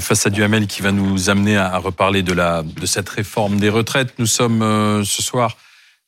face 0.00 0.26
à 0.26 0.30
Duhamel 0.30 0.66
qui 0.66 0.82
va 0.82 0.92
nous 0.92 1.30
amener 1.30 1.56
à 1.56 1.76
reparler 1.78 2.22
de, 2.22 2.32
la, 2.32 2.62
de 2.62 2.86
cette 2.86 3.08
réforme 3.08 3.58
des 3.58 3.68
retraites. 3.68 4.14
Nous 4.18 4.26
sommes 4.26 4.62
euh, 4.62 5.04
ce 5.04 5.22
soir 5.22 5.56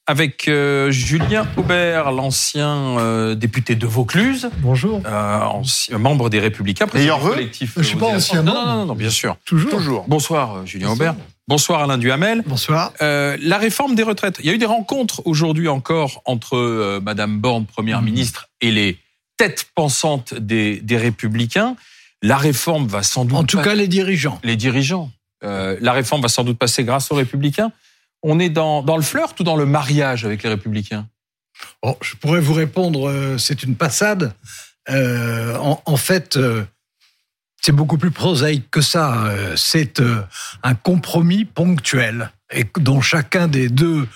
avec 0.06 0.48
euh, 0.48 0.90
Julien 0.90 1.46
Aubert, 1.56 2.10
l'ancien 2.10 2.98
euh, 2.98 3.34
député 3.34 3.76
de 3.76 3.86
Vaucluse. 3.86 4.50
Bonjour. 4.58 5.02
ancien, 5.06 5.98
membre 5.98 6.30
des 6.30 6.40
Républicains. 6.40 6.86
Meilleur 6.92 7.20
vœu 7.20 7.30
collectif. 7.30 7.74
Je 7.76 7.82
suis 7.82 7.96
pas 7.96 8.06
ancien 8.06 8.42
non, 8.42 8.54
non, 8.54 8.86
non, 8.86 8.94
bien 8.94 9.10
sûr. 9.10 9.36
Toujours. 9.44 9.70
Toujours. 9.70 10.04
Bonsoir 10.08 10.66
Julien 10.66 10.90
Aubert. 10.90 11.14
Bonsoir 11.46 11.82
Alain 11.82 11.98
Duhamel. 11.98 12.42
Bonsoir. 12.46 12.92
la 13.00 13.58
réforme 13.58 13.94
des 13.94 14.02
retraites. 14.02 14.38
Il 14.40 14.46
y 14.46 14.50
a 14.50 14.52
eu 14.52 14.58
des 14.58 14.66
rencontres 14.66 15.22
aujourd'hui 15.26 15.68
encore 15.68 16.22
entre 16.24 16.98
Madame 17.02 17.38
Borne, 17.38 17.66
Première 17.66 18.02
mmh. 18.02 18.04
ministre, 18.04 18.48
et 18.60 18.70
les 18.70 18.98
têtes 19.36 19.66
pensantes 19.74 20.34
des, 20.34 20.80
des 20.80 20.96
Républicains. 20.96 21.76
La 22.22 22.36
réforme 22.36 22.86
va 22.86 23.02
sans 23.02 23.24
doute. 23.24 23.36
En 23.36 23.44
tout 23.44 23.60
cas, 23.60 23.74
les 23.74 23.88
dirigeants. 23.88 24.38
Les 24.44 24.56
dirigeants. 24.56 25.10
Euh, 25.42 25.76
la 25.80 25.92
réforme 25.92 26.22
va 26.22 26.28
sans 26.28 26.44
doute 26.44 26.58
passer 26.58 26.84
grâce 26.84 27.10
aux 27.10 27.14
Républicains. 27.14 27.72
On 28.22 28.38
est 28.38 28.50
dans, 28.50 28.82
dans 28.82 28.96
le 28.96 29.02
flirt 29.02 29.38
ou 29.40 29.44
dans 29.44 29.56
le 29.56 29.64
mariage 29.64 30.24
avec 30.26 30.42
les 30.42 30.50
Républicains? 30.50 31.06
Oh, 31.82 31.96
Je 32.02 32.16
pourrais 32.16 32.40
vous 32.40 32.52
répondre, 32.52 33.08
euh, 33.08 33.38
c'est 33.38 33.62
une 33.62 33.74
passade. 33.74 34.34
Euh, 34.90 35.56
en, 35.56 35.82
en, 35.86 35.96
fait, 35.96 36.38
c'est 37.60 37.72
beaucoup 37.72 37.96
plus 37.96 38.10
prosaïque 38.10 38.70
que 38.70 38.80
ça. 38.80 39.34
C'est 39.56 40.02
un 40.62 40.74
compromis 40.74 41.44
ponctuel 41.44 42.30
et 42.50 42.66
dont 42.78 43.00
chacun 43.00 43.48
des 43.48 43.68
deux 43.68 44.06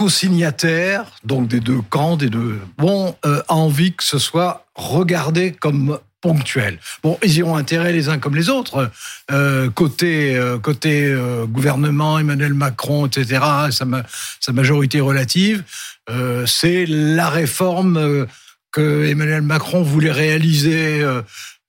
co-signataires, 0.00 1.04
donc 1.24 1.46
des 1.46 1.60
deux 1.60 1.82
camps, 1.82 2.16
des 2.16 2.30
deux, 2.30 2.58
bon, 2.78 3.14
euh, 3.26 3.42
a 3.48 3.54
envie 3.54 3.92
que 3.92 4.02
ce 4.02 4.18
soit 4.18 4.64
regardé 4.74 5.52
comme 5.52 5.98
ponctuel. 6.22 6.78
Bon, 7.02 7.18
ils 7.22 7.44
ont 7.44 7.54
intérêt 7.54 7.92
les 7.92 8.08
uns 8.08 8.18
comme 8.18 8.34
les 8.34 8.48
autres. 8.48 8.90
Euh, 9.30 9.68
côté 9.68 10.34
euh, 10.34 10.58
côté 10.58 11.04
euh, 11.04 11.44
gouvernement, 11.44 12.18
Emmanuel 12.18 12.54
Macron, 12.54 13.04
etc., 13.04 13.44
sa, 13.70 13.84
sa 14.40 14.52
majorité 14.52 15.02
relative, 15.02 15.64
euh, 16.08 16.46
c'est 16.46 16.86
la 16.86 17.28
réforme 17.28 18.26
que 18.72 19.06
Emmanuel 19.06 19.42
Macron 19.42 19.82
voulait 19.82 20.12
réaliser 20.12 21.02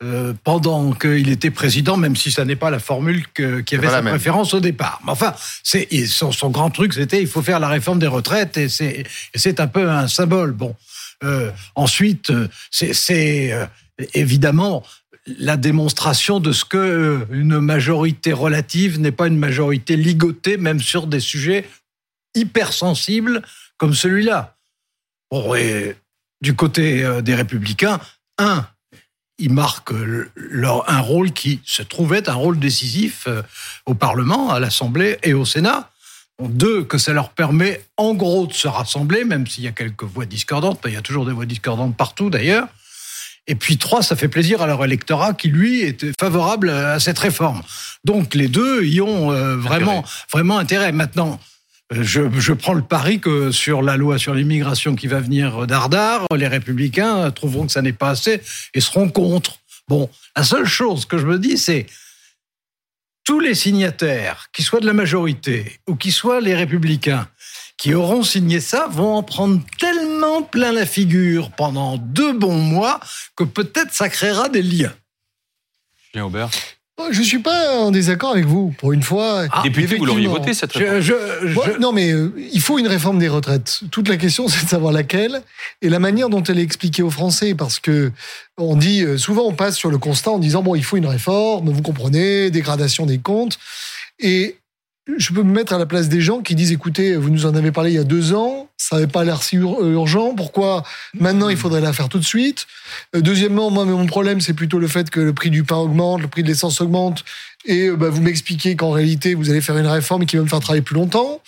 euh, 0.03 0.33
pendant 0.43 0.93
qu'il 0.93 1.29
était 1.29 1.51
président, 1.51 1.95
même 1.95 2.15
si 2.15 2.31
ça 2.31 2.43
n'est 2.43 2.55
pas 2.55 2.69
la 2.71 2.79
formule 2.79 3.23
qui 3.33 3.75
avait 3.75 3.87
sa 3.87 4.01
préférence 4.01 4.53
au 4.53 4.59
départ. 4.59 4.99
Mais 5.05 5.11
enfin, 5.11 5.35
c'est 5.63 5.87
son, 6.07 6.31
son, 6.31 6.49
grand 6.49 6.71
truc, 6.71 6.93
c'était 6.93 7.21
il 7.21 7.27
faut 7.27 7.43
faire 7.43 7.59
la 7.59 7.67
réforme 7.67 7.99
des 7.99 8.07
retraites 8.07 8.57
et 8.57 8.67
c'est 8.67 9.03
c'est 9.35 9.59
un 9.59 9.67
peu 9.67 9.89
un 9.89 10.07
symbole. 10.07 10.53
Bon, 10.53 10.75
euh, 11.23 11.51
ensuite, 11.75 12.31
euh, 12.31 12.47
c'est 12.71 13.53
euh, 13.53 13.65
évidemment 14.13 14.83
la 15.27 15.55
démonstration 15.55 16.39
de 16.39 16.51
ce 16.51 16.65
que 16.65 17.27
une 17.29 17.59
majorité 17.59 18.33
relative 18.33 18.99
n'est 18.99 19.11
pas 19.11 19.27
une 19.27 19.37
majorité 19.37 19.95
ligotée, 19.95 20.57
même 20.57 20.79
sur 20.79 21.05
des 21.05 21.19
sujets 21.19 21.67
hypersensibles 22.33 23.43
comme 23.77 23.93
celui-là. 23.93 24.57
Bon, 25.29 25.53
et 25.53 25.95
du 26.41 26.55
côté 26.55 27.21
des 27.21 27.35
républicains, 27.35 27.99
un, 28.37 28.65
ils 29.41 29.51
marquent 29.51 29.93
leur, 30.35 30.89
un 30.89 30.99
rôle 30.99 31.31
qui 31.31 31.59
se 31.65 31.81
trouvait 31.81 32.29
un 32.29 32.33
rôle 32.33 32.59
décisif 32.59 33.25
euh, 33.27 33.41
au 33.85 33.95
Parlement, 33.95 34.51
à 34.51 34.59
l'Assemblée 34.59 35.17
et 35.23 35.33
au 35.33 35.45
Sénat. 35.45 35.89
Deux, 36.41 36.83
que 36.83 36.97
ça 36.97 37.13
leur 37.13 37.29
permet 37.29 37.83
en 37.97 38.13
gros 38.13 38.47
de 38.47 38.53
se 38.53 38.67
rassembler, 38.67 39.25
même 39.25 39.45
s'il 39.45 39.63
y 39.63 39.67
a 39.67 39.71
quelques 39.71 40.03
voix 40.03 40.25
discordantes, 40.25 40.79
il 40.85 40.93
y 40.93 40.97
a 40.97 41.01
toujours 41.01 41.25
des 41.25 41.33
voix 41.33 41.45
discordantes 41.45 41.95
partout 41.97 42.29
d'ailleurs. 42.29 42.67
Et 43.47 43.55
puis 43.55 43.77
trois, 43.77 44.01
ça 44.01 44.15
fait 44.15 44.27
plaisir 44.27 44.61
à 44.61 44.67
leur 44.67 44.83
électorat 44.83 45.33
qui, 45.33 45.49
lui, 45.49 45.81
était 45.81 46.11
favorable 46.19 46.69
à 46.69 46.99
cette 46.99 47.19
réforme. 47.19 47.61
Donc 48.05 48.33
les 48.35 48.47
deux 48.47 48.83
y 48.85 49.01
ont 49.01 49.31
euh, 49.31 49.55
vraiment, 49.55 50.03
vraiment 50.31 50.57
intérêt. 50.57 50.91
Maintenant, 50.91 51.39
je, 51.91 52.53
prends 52.53 52.73
le 52.73 52.81
pari 52.81 53.19
que 53.19 53.51
sur 53.51 53.81
la 53.81 53.97
loi 53.97 54.17
sur 54.17 54.33
l'immigration 54.33 54.95
qui 54.95 55.07
va 55.07 55.19
venir 55.19 55.67
d'Ardard, 55.67 56.25
les 56.35 56.47
républicains 56.47 57.29
trouveront 57.31 57.65
que 57.65 57.71
ça 57.71 57.81
n'est 57.81 57.93
pas 57.93 58.11
assez 58.11 58.41
et 58.73 58.81
seront 58.81 59.09
contre. 59.09 59.57
Bon, 59.87 60.09
la 60.35 60.43
seule 60.43 60.65
chose 60.65 61.05
que 61.05 61.17
je 61.17 61.25
me 61.25 61.37
dis, 61.37 61.57
c'est 61.57 61.85
tous 63.23 63.39
les 63.39 63.55
signataires, 63.55 64.47
qui 64.53 64.63
soient 64.63 64.79
de 64.79 64.85
la 64.85 64.93
majorité 64.93 65.79
ou 65.87 65.95
qui 65.95 66.11
soient 66.11 66.41
les 66.41 66.55
républicains, 66.55 67.27
qui 67.77 67.93
auront 67.93 68.23
signé 68.23 68.59
ça, 68.59 68.87
vont 68.87 69.15
en 69.15 69.23
prendre 69.23 69.61
tellement 69.77 70.43
plein 70.43 70.71
la 70.71 70.85
figure 70.85 71.51
pendant 71.51 71.97
deux 71.97 72.33
bons 72.33 72.57
mois 72.57 72.99
que 73.35 73.43
peut-être 73.43 73.93
ça 73.93 74.09
créera 74.09 74.49
des 74.49 74.61
liens. 74.61 74.93
Julien 76.13 76.25
Aubert 76.25 76.49
je 77.11 77.19
ne 77.19 77.23
suis 77.23 77.39
pas 77.39 77.79
en 77.79 77.91
désaccord 77.91 78.31
avec 78.31 78.45
vous. 78.45 78.73
Pour 78.77 78.93
une 78.93 79.03
fois. 79.03 79.45
Ah, 79.51 79.61
député, 79.63 79.95
vous 79.95 80.05
l'auriez 80.05 80.27
voté 80.27 80.53
cette 80.53 80.73
réforme. 80.73 81.01
Je, 81.01 81.79
non, 81.79 81.91
mais 81.91 82.11
euh, 82.11 82.33
il 82.53 82.61
faut 82.61 82.79
une 82.79 82.87
réforme 82.87 83.19
des 83.19 83.27
retraites. 83.27 83.81
Toute 83.91 84.07
la 84.07 84.17
question, 84.17 84.47
c'est 84.49 84.65
de 84.65 84.69
savoir 84.69 84.93
laquelle 84.93 85.41
et 85.81 85.89
la 85.89 85.99
manière 85.99 86.29
dont 86.29 86.43
elle 86.43 86.59
est 86.59 86.63
expliquée 86.63 87.03
aux 87.03 87.09
Français. 87.09 87.55
Parce 87.55 87.79
que 87.79 88.11
on 88.57 88.75
dit 88.75 89.03
euh, 89.03 89.17
souvent, 89.17 89.43
on 89.43 89.53
passe 89.53 89.77
sur 89.77 89.89
le 89.89 89.97
constat 89.97 90.31
en 90.31 90.39
disant 90.39 90.61
bon, 90.61 90.75
il 90.75 90.83
faut 90.83 90.97
une 90.97 91.07
réforme. 91.07 91.69
Vous 91.69 91.81
comprenez, 91.81 92.51
dégradation 92.51 93.05
des 93.05 93.17
comptes. 93.17 93.57
Et 94.19 94.57
je 95.17 95.33
peux 95.33 95.43
me 95.43 95.51
mettre 95.51 95.73
à 95.73 95.77
la 95.77 95.85
place 95.85 96.09
des 96.09 96.21
gens 96.21 96.41
qui 96.41 96.55
disent 96.55 96.71
écoutez, 96.71 97.15
vous 97.15 97.29
nous 97.29 97.45
en 97.45 97.55
avez 97.55 97.71
parlé 97.71 97.91
il 97.91 97.95
y 97.95 97.99
a 97.99 98.03
deux 98.03 98.33
ans, 98.33 98.69
ça 98.77 98.95
n'avait 98.95 99.07
pas 99.07 99.23
l'air 99.23 99.41
si 99.41 99.57
euh, 99.57 99.93
urgent, 99.93 100.35
pourquoi 100.35 100.83
maintenant 101.19 101.49
il 101.49 101.57
faudrait 101.57 101.81
la 101.81 101.93
faire 101.93 102.07
tout 102.07 102.19
de 102.19 102.25
suite? 102.25 102.67
Euh, 103.15 103.21
Deuxièmement, 103.21 103.71
moi, 103.71 103.85
mon 103.85 104.05
problème, 104.05 104.41
c'est 104.41 104.53
plutôt 104.53 104.79
le 104.79 104.87
fait 104.87 105.09
que 105.09 105.19
le 105.19 105.33
prix 105.33 105.49
du 105.49 105.63
pain 105.63 105.77
augmente, 105.77 106.21
le 106.21 106.27
prix 106.27 106.43
de 106.43 106.47
l'essence 106.47 106.81
augmente, 106.81 107.23
et 107.65 107.87
euh, 107.87 107.95
bah, 107.95 108.09
vous 108.09 108.21
m'expliquez 108.21 108.75
qu'en 108.75 108.91
réalité, 108.91 109.33
vous 109.33 109.49
allez 109.49 109.61
faire 109.61 109.77
une 109.77 109.87
réforme 109.87 110.25
qui 110.25 110.37
va 110.37 110.43
me 110.43 110.47
faire 110.47 110.59
travailler 110.59 110.83
plus 110.83 110.95
longtemps. 110.95 111.41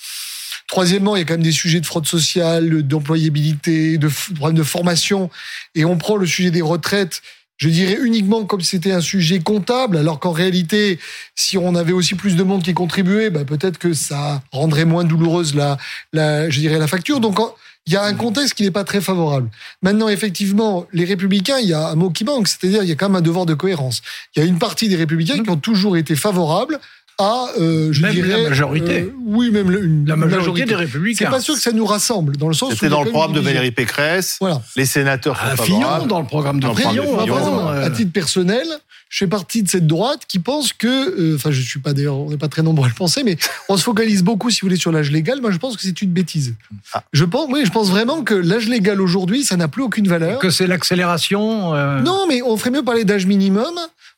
Troisièmement, 0.68 1.16
il 1.16 1.19
y 1.19 1.22
a 1.22 1.25
quand 1.25 1.36
même 1.36 1.44
des 1.44 1.52
sujets 1.52 1.80
de 1.80 1.86
fraude 1.86 2.08
sociale, 2.08 2.81
d'employabilité, 2.84 4.00
de 4.00 4.09
problèmes 4.36 4.58
de 4.58 4.63
formation, 4.63 5.30
et 5.75 5.86
on 5.86 5.97
prend 5.97 6.16
le 6.16 6.25
sujet 6.25 6.50
des 6.50 6.62
retraites 6.62 7.22
je 7.58 7.69
dirais 7.69 7.97
uniquement 8.02 8.46
comme 8.46 8.62
c'était 8.62 8.91
un 8.91 9.02
sujet 9.02 9.40
comptable, 9.40 9.97
alors 9.97 10.19
qu'en 10.19 10.31
réalité, 10.31 11.00
si 11.36 11.58
on 11.58 11.75
avait 11.75 11.94
aussi 11.94 12.16
plus 12.16 12.36
de 12.36 12.44
monde 12.44 12.64
qui 12.64 12.74
contribuait, 12.74 13.30
bah 13.30 13.46
peut-être 13.46 13.78
que 13.78 13.94
ça 13.94 14.41
rendrait 14.52 14.86
moins 14.86 15.03
douloureuse 15.03 15.56
la, 15.56 15.78
la, 16.12 16.50
je 16.50 16.59
dirais 16.59 16.80
la 16.80 16.88
facture. 16.88 17.19
Donc 17.19 17.40
il 17.86 17.94
y 17.94 17.97
a 17.97 18.03
un 18.03 18.16
contexte 18.16 18.53
qui 18.53 18.63
n'est 18.63 18.72
pas 18.72 18.84
très 18.84 19.02
favorable. 19.02 19.50
Maintenant, 19.81 20.08
effectivement, 20.08 20.88
les 20.94 21.06
républicains, 21.06 21.59
il 21.59 21.68
y 21.68 21.74
a 21.74 21.90
un 21.90 21.96
mot 21.96 22.09
qui 22.09 22.24
manque, 22.24 22.47
c'est-à-dire 22.47 22.81
il 22.84 22.90
y 22.90 22.92
a 22.92 22.96
quand 22.96 23.09
même 23.09 23.18
un 23.18 23.22
devoir 23.22 23.46
de 23.46 23.53
cohérence. 23.53 24.02
Il 24.36 24.40
y 24.40 24.46
a 24.46 24.46
une 24.46 24.58
partie 24.59 24.88
des 24.88 24.96
républicains 24.96 25.44
qui 25.44 25.50
ont 25.50 25.58
toujours 25.58 25.97
été 25.97 26.16
favorables 26.16 26.80
à, 27.24 27.50
euh, 27.60 27.92
je 27.92 28.02
même 28.02 28.14
dirais, 28.14 28.44
la 28.44 28.50
majorité. 28.50 29.02
Euh, 29.02 29.14
oui, 29.26 29.50
même 29.50 29.72
une, 29.72 30.06
la 30.06 30.16
majorité, 30.16 30.66
des 30.66 30.76
républicains. 30.76 31.26
C'est 31.26 31.32
pas 31.32 31.40
sûr 31.40 31.56
que 31.56 31.62
ça 31.62 31.72
nous 31.72 31.86
rassemble, 31.86 32.38
dans 32.38 32.48
le 32.48 32.54
sens. 32.54 32.74
C'était 32.74 32.90
dans 32.90 33.04
le 33.04 33.10
programme 33.10 33.34
de 33.34 33.40
Valérie 33.40 33.72
Pécresse. 33.72 34.38
Voilà. 34.40 34.62
Les 34.76 34.86
sénateurs 34.86 35.38
sont 35.38 35.46
à 35.46 35.58
Fillon, 35.58 36.06
dans 36.08 36.20
le 36.20 36.28
programme 36.28 36.60
de 36.60 36.68
Fillon. 36.74 37.20
Fillon 37.22 37.70
euh... 37.70 37.86
À 37.86 37.90
titre 37.90 38.12
personnel, 38.12 38.68
je 39.10 39.20
fais 39.20 39.28
partie 39.28 39.64
de 39.64 39.70
cette 39.70 39.88
droite 39.88 40.22
qui 40.28 40.40
pense 40.40 40.74
que, 40.74 40.88
euh, 40.88 41.36
enfin, 41.36 41.52
je 41.52 41.62
suis 41.62 41.80
pas 41.80 41.94
d'ailleurs, 41.94 42.18
on 42.18 42.30
n'est 42.30 42.38
pas 42.38 42.48
très 42.48 42.64
nombreux 42.64 42.86
à 42.86 42.90
le 42.90 42.96
penser, 42.96 43.24
mais 43.24 43.38
on 43.70 43.78
se 43.78 43.84
focalise 43.84 44.24
beaucoup, 44.24 44.50
si 44.50 44.62
vous 44.62 44.68
voulez, 44.68 44.78
sur 44.78 44.92
l'âge 44.92 45.12
légal. 45.12 45.40
Moi, 45.40 45.52
je 45.52 45.58
pense 45.58 45.76
que 45.76 45.84
c'est 45.84 46.02
une 46.02 46.12
bêtise. 46.12 46.56
Ah. 46.94 47.04
Je 47.14 47.24
pense, 47.24 47.48
oui, 47.52 47.62
je 47.64 47.72
pense 47.72 47.90
vraiment 47.90 48.24
que 48.24 48.34
l'âge 48.34 48.68
légal 48.68 49.00
aujourd'hui, 49.02 49.44
ça 49.44 49.56
n'a 49.56 49.68
plus 49.68 49.84
aucune 49.84 50.08
valeur. 50.08 50.40
Que 50.40 50.50
c'est 50.50 50.68
l'accélération. 50.68 51.76
Euh... 51.76 52.02
Non, 52.02 52.26
mais 52.28 52.42
on 52.42 52.58
ferait 52.58 52.72
mieux 52.72 52.84
parler 52.84 53.06
d'âge 53.06 53.26
minimum. 53.26 53.74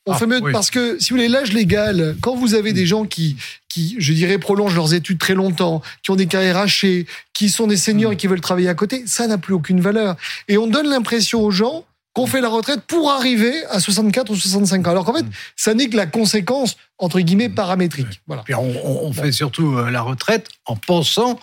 On 0.08 0.14
ah, 0.14 0.18
fait 0.18 0.28
mieux 0.28 0.42
parce 0.52 0.70
que 0.70 1.00
si 1.00 1.10
vous 1.10 1.16
voulez 1.16 1.28
l'âge 1.28 1.52
légal, 1.52 2.16
quand 2.22 2.36
vous 2.36 2.54
avez 2.54 2.74
des 2.74 2.86
gens 2.86 3.06
qui 3.06 3.38
qui, 3.76 3.98
je 4.00 4.14
dirais, 4.14 4.38
prolongent 4.38 4.76
leurs 4.76 4.94
études 4.94 5.20
très 5.20 5.34
longtemps, 5.34 5.82
qui 6.02 6.10
ont 6.10 6.16
des 6.16 6.28
carrières 6.28 6.56
hachées, 6.56 7.08
qui 7.34 7.50
sont 7.50 7.68
des 7.68 7.76
seniors 7.76 8.14
et 8.14 8.16
qui 8.16 8.28
veulent 8.28 8.40
travailler 8.40 8.70
à 8.70 8.74
côté, 8.74 9.04
ça 9.06 9.28
n'a 9.28 9.38
plus 9.38 9.54
aucune 9.54 9.82
valeur. 9.82 10.16
Et 10.48 10.58
on 10.58 10.68
donne 10.68 10.88
l'impression 10.88 11.42
aux 11.42 11.52
gens 11.52 11.84
qu'on 12.14 12.26
fait 12.26 12.40
la 12.40 12.48
retraite 12.48 12.84
pour 12.88 13.12
arriver 13.12 13.66
à 13.66 13.82
64 13.82 14.30
ou 14.30 14.36
65 14.38 14.88
ans. 14.88 14.92
Alors 14.92 15.04
qu'en 15.04 15.14
fait, 15.14 15.26
ça 15.58 15.74
n'est 15.74 15.90
que 15.90 15.98
la 15.98 16.06
conséquence, 16.06 16.78
entre 17.00 17.20
guillemets, 17.20 17.50
paramétrique. 17.50 18.22
Voilà. 18.28 18.44
Puis 18.44 18.56
on, 18.56 19.06
on 19.06 19.12
fait 19.12 19.34
surtout 19.34 19.78
euh, 19.78 19.92
la 19.92 20.02
retraite 20.02 20.48
en 20.66 20.78
pensant 20.78 21.38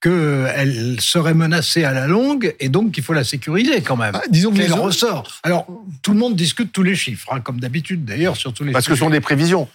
qu'elle 0.00 1.00
serait 1.00 1.34
menacée 1.34 1.84
à 1.84 1.92
la 1.92 2.06
longue 2.06 2.54
et 2.58 2.68
donc 2.68 2.92
qu'il 2.92 3.04
faut 3.04 3.12
la 3.12 3.24
sécuriser 3.24 3.82
quand 3.82 3.96
même. 3.96 4.14
Ah, 4.14 4.22
disons 4.30 4.52
qu'elle 4.52 4.72
ressort. 4.72 5.40
Alors, 5.42 5.66
tout 6.02 6.12
le 6.12 6.18
monde 6.18 6.36
discute 6.36 6.72
tous 6.72 6.82
les 6.82 6.94
chiffres, 6.94 7.28
hein, 7.32 7.40
comme 7.40 7.60
d'habitude 7.60 8.04
d'ailleurs, 8.04 8.36
sur 8.36 8.54
tous 8.54 8.64
les 8.64 8.72
Parce 8.72 8.86
que 8.86 8.94
ce 8.94 9.00
sont 9.00 9.10
des 9.10 9.20
prévisions. 9.20 9.68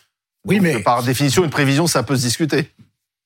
Oui, 0.45 0.59
mais. 0.59 0.79
Par 0.79 1.03
définition, 1.03 1.43
une 1.43 1.49
prévision, 1.49 1.87
ça 1.87 2.03
peut 2.03 2.15
se 2.15 2.21
discuter. 2.21 2.69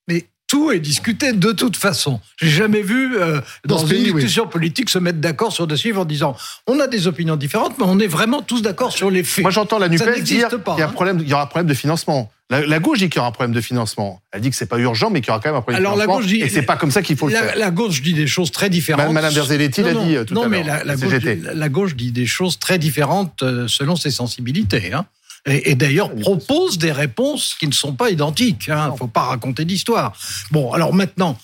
Mais 0.07 0.25
tout 0.49 0.71
est 0.71 0.79
discuté 0.79 1.31
de 1.31 1.51
toute 1.51 1.77
façon. 1.77 2.19
J'ai 2.41 2.49
jamais 2.49 2.81
vu 2.81 3.17
euh, 3.17 3.39
dans, 3.65 3.85
une 3.85 4.03
discussion 4.03 4.47
politique 4.47 4.89
se 4.89 4.97
mettre 4.97 5.19
d'accord 5.19 5.53
sur 5.53 5.67
des 5.67 5.77
chiffres 5.77 5.99
en 5.99 6.05
disant 6.05 6.35
on 6.65 6.79
a 6.79 6.87
des 6.87 7.07
opinions 7.07 7.35
différentes, 7.35 7.77
mais 7.77 7.85
on 7.87 7.99
est 7.99 8.07
vraiment 8.07 8.41
tous 8.41 8.63
d'accord 8.63 8.91
sur 8.91 9.11
les 9.11 9.23
faits. 9.23 9.43
Moi, 9.43 9.51
j'entends 9.51 9.77
la 9.77 9.87
Nupes 9.87 10.01
dire 10.01 10.23
qu'il 10.23 10.37
y, 10.37 10.43
a 10.43 10.47
un 10.47 10.89
hein. 10.89 10.91
problème, 10.91 11.19
il 11.21 11.29
y 11.29 11.33
aura 11.33 11.43
un 11.43 11.45
problème 11.45 11.67
de 11.67 11.73
financement. 11.75 12.31
La, 12.49 12.79
gauche 12.79 12.97
dit 12.97 13.09
qu'il 13.09 13.17
y 13.17 13.19
aura 13.19 13.27
un 13.27 13.31
problème 13.31 13.53
de 13.53 13.61
financement. 13.61 14.23
Elle 14.31 14.41
dit 14.41 14.49
que 14.49 14.55
c'est 14.55 14.65
pas 14.65 14.79
urgent, 14.79 15.11
mais 15.11 15.21
qu'il 15.21 15.27
y 15.27 15.29
aura 15.29 15.39
quand 15.39 15.49
même 15.49 15.57
un 15.57 15.61
problème 15.61 15.81
Alors, 15.81 15.93
de 15.95 16.01
financement. 16.01 16.15
La 16.15 16.19
gauche 16.19 16.31
dit, 16.31 16.41
et 16.41 16.49
c'est 16.49 16.63
pas 16.63 16.77
comme 16.77 16.89
ça 16.89 17.03
qu'il 17.03 17.15
faut 17.15 17.27
le 17.27 17.33
la, 17.33 17.43
faire. 17.43 17.55
La 17.55 17.69
gauche 17.69 18.01
dit 18.01 18.15
des 18.15 18.25
choses 18.25 18.51
très 18.51 18.71
différentes. 18.71 19.13
Madame 19.13 19.31
Verzelletti 19.31 19.83
l'a 19.83 19.93
dit 19.93 20.15
euh, 20.15 20.23
tout 20.23 20.33
non, 20.33 20.41
à 20.41 20.47
l'heure. 20.47 20.59
Non, 20.59 20.65
mais 20.65 20.83
la, 20.83 20.95
gauche, 20.95 21.13
la, 21.53 21.69
gauche, 21.69 21.95
dit 21.95 22.11
des 22.11 22.25
choses 22.25 22.57
très 22.57 22.79
différentes 22.79 23.43
euh, 23.43 23.67
selon 23.67 23.95
ses 23.95 24.09
sensibilités. 24.09 24.91
Hein. 24.93 25.05
Et, 25.45 25.75
d'ailleurs 25.75 26.13
propose 26.15 26.77
des 26.77 26.91
réponses 26.91 27.55
qui 27.59 27.67
ne 27.67 27.73
sont 27.73 27.93
pas 27.93 28.09
identiques. 28.09 28.65
Il 28.67 28.73
hein, 28.73 28.91
ne 28.91 28.97
faut 28.97 29.07
pas 29.07 29.23
raconter 29.23 29.65
d'histoire. 29.65 30.15
Bon, 30.51 30.71
alors 30.73 30.93
maintenant, 30.93 31.37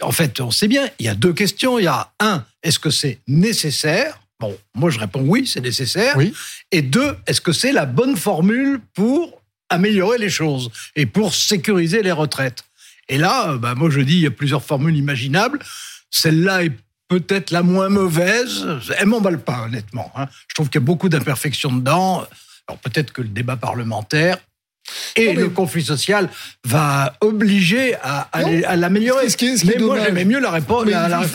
en 0.00 0.12
fait, 0.12 0.40
on 0.40 0.50
sait 0.50 0.68
bien, 0.68 0.88
il 0.98 1.06
y 1.06 1.08
a 1.08 1.14
deux 1.14 1.32
questions. 1.32 1.78
Il 1.78 1.84
y 1.84 1.88
a 1.88 2.10
un, 2.20 2.44
est-ce 2.62 2.78
que 2.78 2.90
c'est 2.90 3.20
nécessaire? 3.26 4.20
Bon, 4.38 4.56
moi 4.74 4.90
je 4.90 4.98
réponds 4.98 5.22
oui, 5.22 5.46
c'est 5.46 5.60
nécessaire. 5.60 6.16
Oui. 6.16 6.32
Et 6.70 6.82
deux, 6.82 7.16
est-ce 7.26 7.40
que 7.40 7.52
c'est 7.52 7.72
la 7.72 7.86
bonne 7.86 8.16
formule 8.16 8.80
pour 8.94 9.42
améliorer 9.68 10.18
les 10.18 10.30
choses 10.30 10.70
et 10.94 11.06
pour 11.06 11.34
sécuriser 11.34 12.02
les 12.02 12.12
retraites? 12.12 12.64
Et 13.08 13.18
là, 13.18 13.56
bah, 13.56 13.74
moi 13.74 13.88
je 13.90 14.00
dis, 14.00 14.14
il 14.14 14.20
y 14.20 14.26
a 14.26 14.30
plusieurs 14.30 14.62
formules 14.62 14.96
imaginables. 14.96 15.58
Celle-là 16.10 16.64
est 16.64 16.72
peut-être 17.08 17.50
la 17.50 17.62
moins 17.62 17.88
mauvaise. 17.88 18.66
Elle 18.98 19.06
m'emballe 19.06 19.38
pas, 19.38 19.62
honnêtement. 19.64 20.12
Hein. 20.16 20.26
Je 20.48 20.54
trouve 20.54 20.68
qu'il 20.68 20.80
y 20.80 20.84
a 20.84 20.86
beaucoup 20.86 21.08
d'imperfections 21.08 21.72
dedans. 21.72 22.26
Alors 22.68 22.78
peut-être 22.80 23.12
que 23.12 23.22
le 23.22 23.28
débat 23.28 23.56
parlementaire 23.56 24.38
et 25.16 25.32
le 25.32 25.48
conflit 25.48 25.82
social 25.82 26.28
va 26.64 27.14
obliger 27.20 27.94
à, 28.02 28.28
à, 28.32 28.76
l'améliorer. 28.76 29.26
mais 29.64 29.78
moi, 29.78 29.98
j'aimais 30.00 30.24
mieux 30.24 30.40
la 30.40 30.50
réponse. 30.50 30.86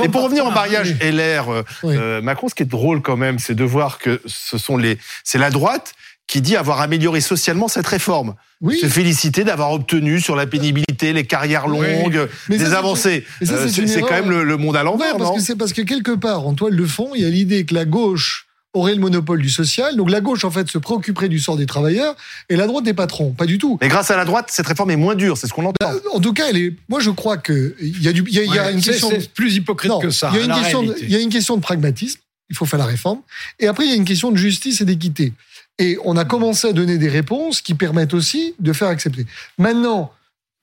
Et 0.04 0.10
pour 0.10 0.24
revenir 0.24 0.46
au 0.46 0.52
mariage 0.52 0.96
LR, 1.02 1.50
euh, 1.50 1.64
euh, 1.84 2.22
Macron, 2.22 2.48
ce 2.48 2.56
qui 2.56 2.64
est 2.64 2.68
drôle 2.68 3.02
quand 3.02 3.18
même, 3.18 3.40
c'est 3.40 3.56
de 3.56 3.64
voir 3.64 3.98
que 3.98 4.22
ce 4.26 4.58
sont 4.58 4.78
les, 4.78 4.98
c'est 5.24 5.38
la 5.38 5.50
droite 5.50 5.94
qui 6.28 6.40
dit 6.40 6.56
avoir 6.56 6.80
amélioré 6.80 7.20
socialement 7.20 7.68
cette 7.68 7.88
réforme. 7.88 8.36
Oui. 8.62 8.78
Se 8.80 8.88
féliciter 8.88 9.44
d'avoir 9.44 9.72
obtenu 9.72 10.22
sur 10.22 10.36
la 10.36 10.46
pénibilité, 10.46 11.12
les 11.12 11.26
carrières 11.26 11.68
longues, 11.68 12.30
des 12.48 12.74
avancées. 12.74 13.26
Euh, 13.42 13.68
c'est 13.68 14.02
quand 14.02 14.12
même 14.12 14.30
le, 14.30 14.58
monde 14.58 14.78
à 14.78 14.84
l'envers, 14.84 15.18
parce 15.18 15.36
que 15.36 15.42
c'est 15.42 15.58
parce 15.58 15.74
que 15.74 15.82
quelque 15.82 16.12
part, 16.12 16.48
en 16.48 16.54
toile 16.54 16.78
de 16.78 16.86
fond, 16.86 17.12
il 17.16 17.24
y 17.24 17.26
a 17.26 17.30
l'idée 17.30 17.66
que 17.66 17.74
la 17.74 17.86
gauche 17.86 18.48
aurait 18.74 18.96
le 18.96 19.02
monopole 19.02 19.42
du 19.42 19.50
social. 19.50 19.96
Donc 19.96 20.10
la 20.10 20.22
gauche, 20.22 20.46
en 20.46 20.52
fait, 20.52 20.70
se 20.70 20.78
préoccuperait 20.78 21.30
du 21.30 21.40
sort 21.40 21.58
des 21.58 21.66
travailleurs 21.66 22.16
et 22.50 22.56
la 22.56 22.68
droite 22.68 22.86
des 22.86 22.94
patrons. 22.94 23.32
Pas 23.32 23.46
du 23.46 23.58
tout. 23.58 23.78
Mais 23.82 23.88
grâce 23.88 24.12
à 24.12 24.18
la 24.18 24.26
droite, 24.26 24.48
cette 24.50 24.68
réforme 24.68 24.92
est 24.92 24.96
moins 24.96 25.16
dure, 25.16 25.38
c'est 25.38 25.48
ce 25.48 25.54
qu'on 25.54 25.66
entend. 25.66 25.76
Bah, 25.80 25.94
en 26.14 26.20
tout 26.20 26.34
cas, 26.34 26.50
elle 26.50 26.58
est... 26.58 26.74
moi 26.90 27.00
je 27.00 27.10
crois 27.10 27.38
qu'il 27.38 27.74
y 27.80 28.08
a, 28.08 28.14
du... 28.14 28.24
y 28.30 28.40
a, 28.40 28.44
y 28.44 28.60
a 28.60 28.72
une 28.72 28.82
question. 28.82 29.10
C'est 29.10 29.32
plus 29.34 29.56
hypocrite 29.56 29.92
que 30.02 30.10
ça. 30.10 30.32
Il 30.34 30.40
y, 30.40 30.42
a 30.42 30.46
une 30.46 30.62
question 30.62 30.84
de... 30.84 30.96
y 31.00 31.16
a 31.16 31.20
une 31.20 31.30
question 31.30 31.58
de 31.58 31.62
pragmatisme. 31.62 32.20
Il 32.50 32.56
faut 32.56 32.66
faire 32.66 32.80
la 32.80 32.86
réforme. 32.86 33.22
Et 33.60 33.68
après, 33.68 33.86
il 33.86 33.90
y 33.90 33.94
a 33.94 33.96
une 33.96 34.06
question 34.06 34.32
de 34.32 34.38
justice 34.38 34.82
et 34.82 34.86
d'équité. 34.86 35.34
Et 35.80 35.98
on 36.04 36.18
a 36.18 36.26
commencé 36.26 36.68
à 36.68 36.74
donner 36.74 36.98
des 36.98 37.08
réponses 37.08 37.62
qui 37.62 37.74
permettent 37.74 38.14
aussi 38.14 38.56
de 38.60 38.74
faire 38.74 38.90
accepter. 38.90 39.26
Maintenant, 39.58 40.12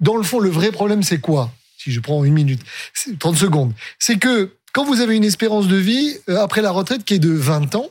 dans 0.00 0.16
le 0.16 0.22
fond, 0.22 0.38
le 0.38 0.50
vrai 0.50 0.70
problème, 0.70 1.02
c'est 1.02 1.18
quoi? 1.18 1.50
Si 1.78 1.92
je 1.92 2.00
prends 2.00 2.24
une 2.24 2.34
minute, 2.34 2.60
30 3.18 3.36
secondes. 3.36 3.72
C'est 3.98 4.18
que 4.18 4.50
quand 4.72 4.84
vous 4.84 5.00
avez 5.00 5.16
une 5.16 5.24
espérance 5.24 5.66
de 5.66 5.76
vie 5.76 6.16
euh, 6.28 6.42
après 6.42 6.62
la 6.62 6.70
retraite 6.70 7.04
qui 7.04 7.14
est 7.14 7.18
de 7.18 7.32
20 7.32 7.74
ans, 7.74 7.90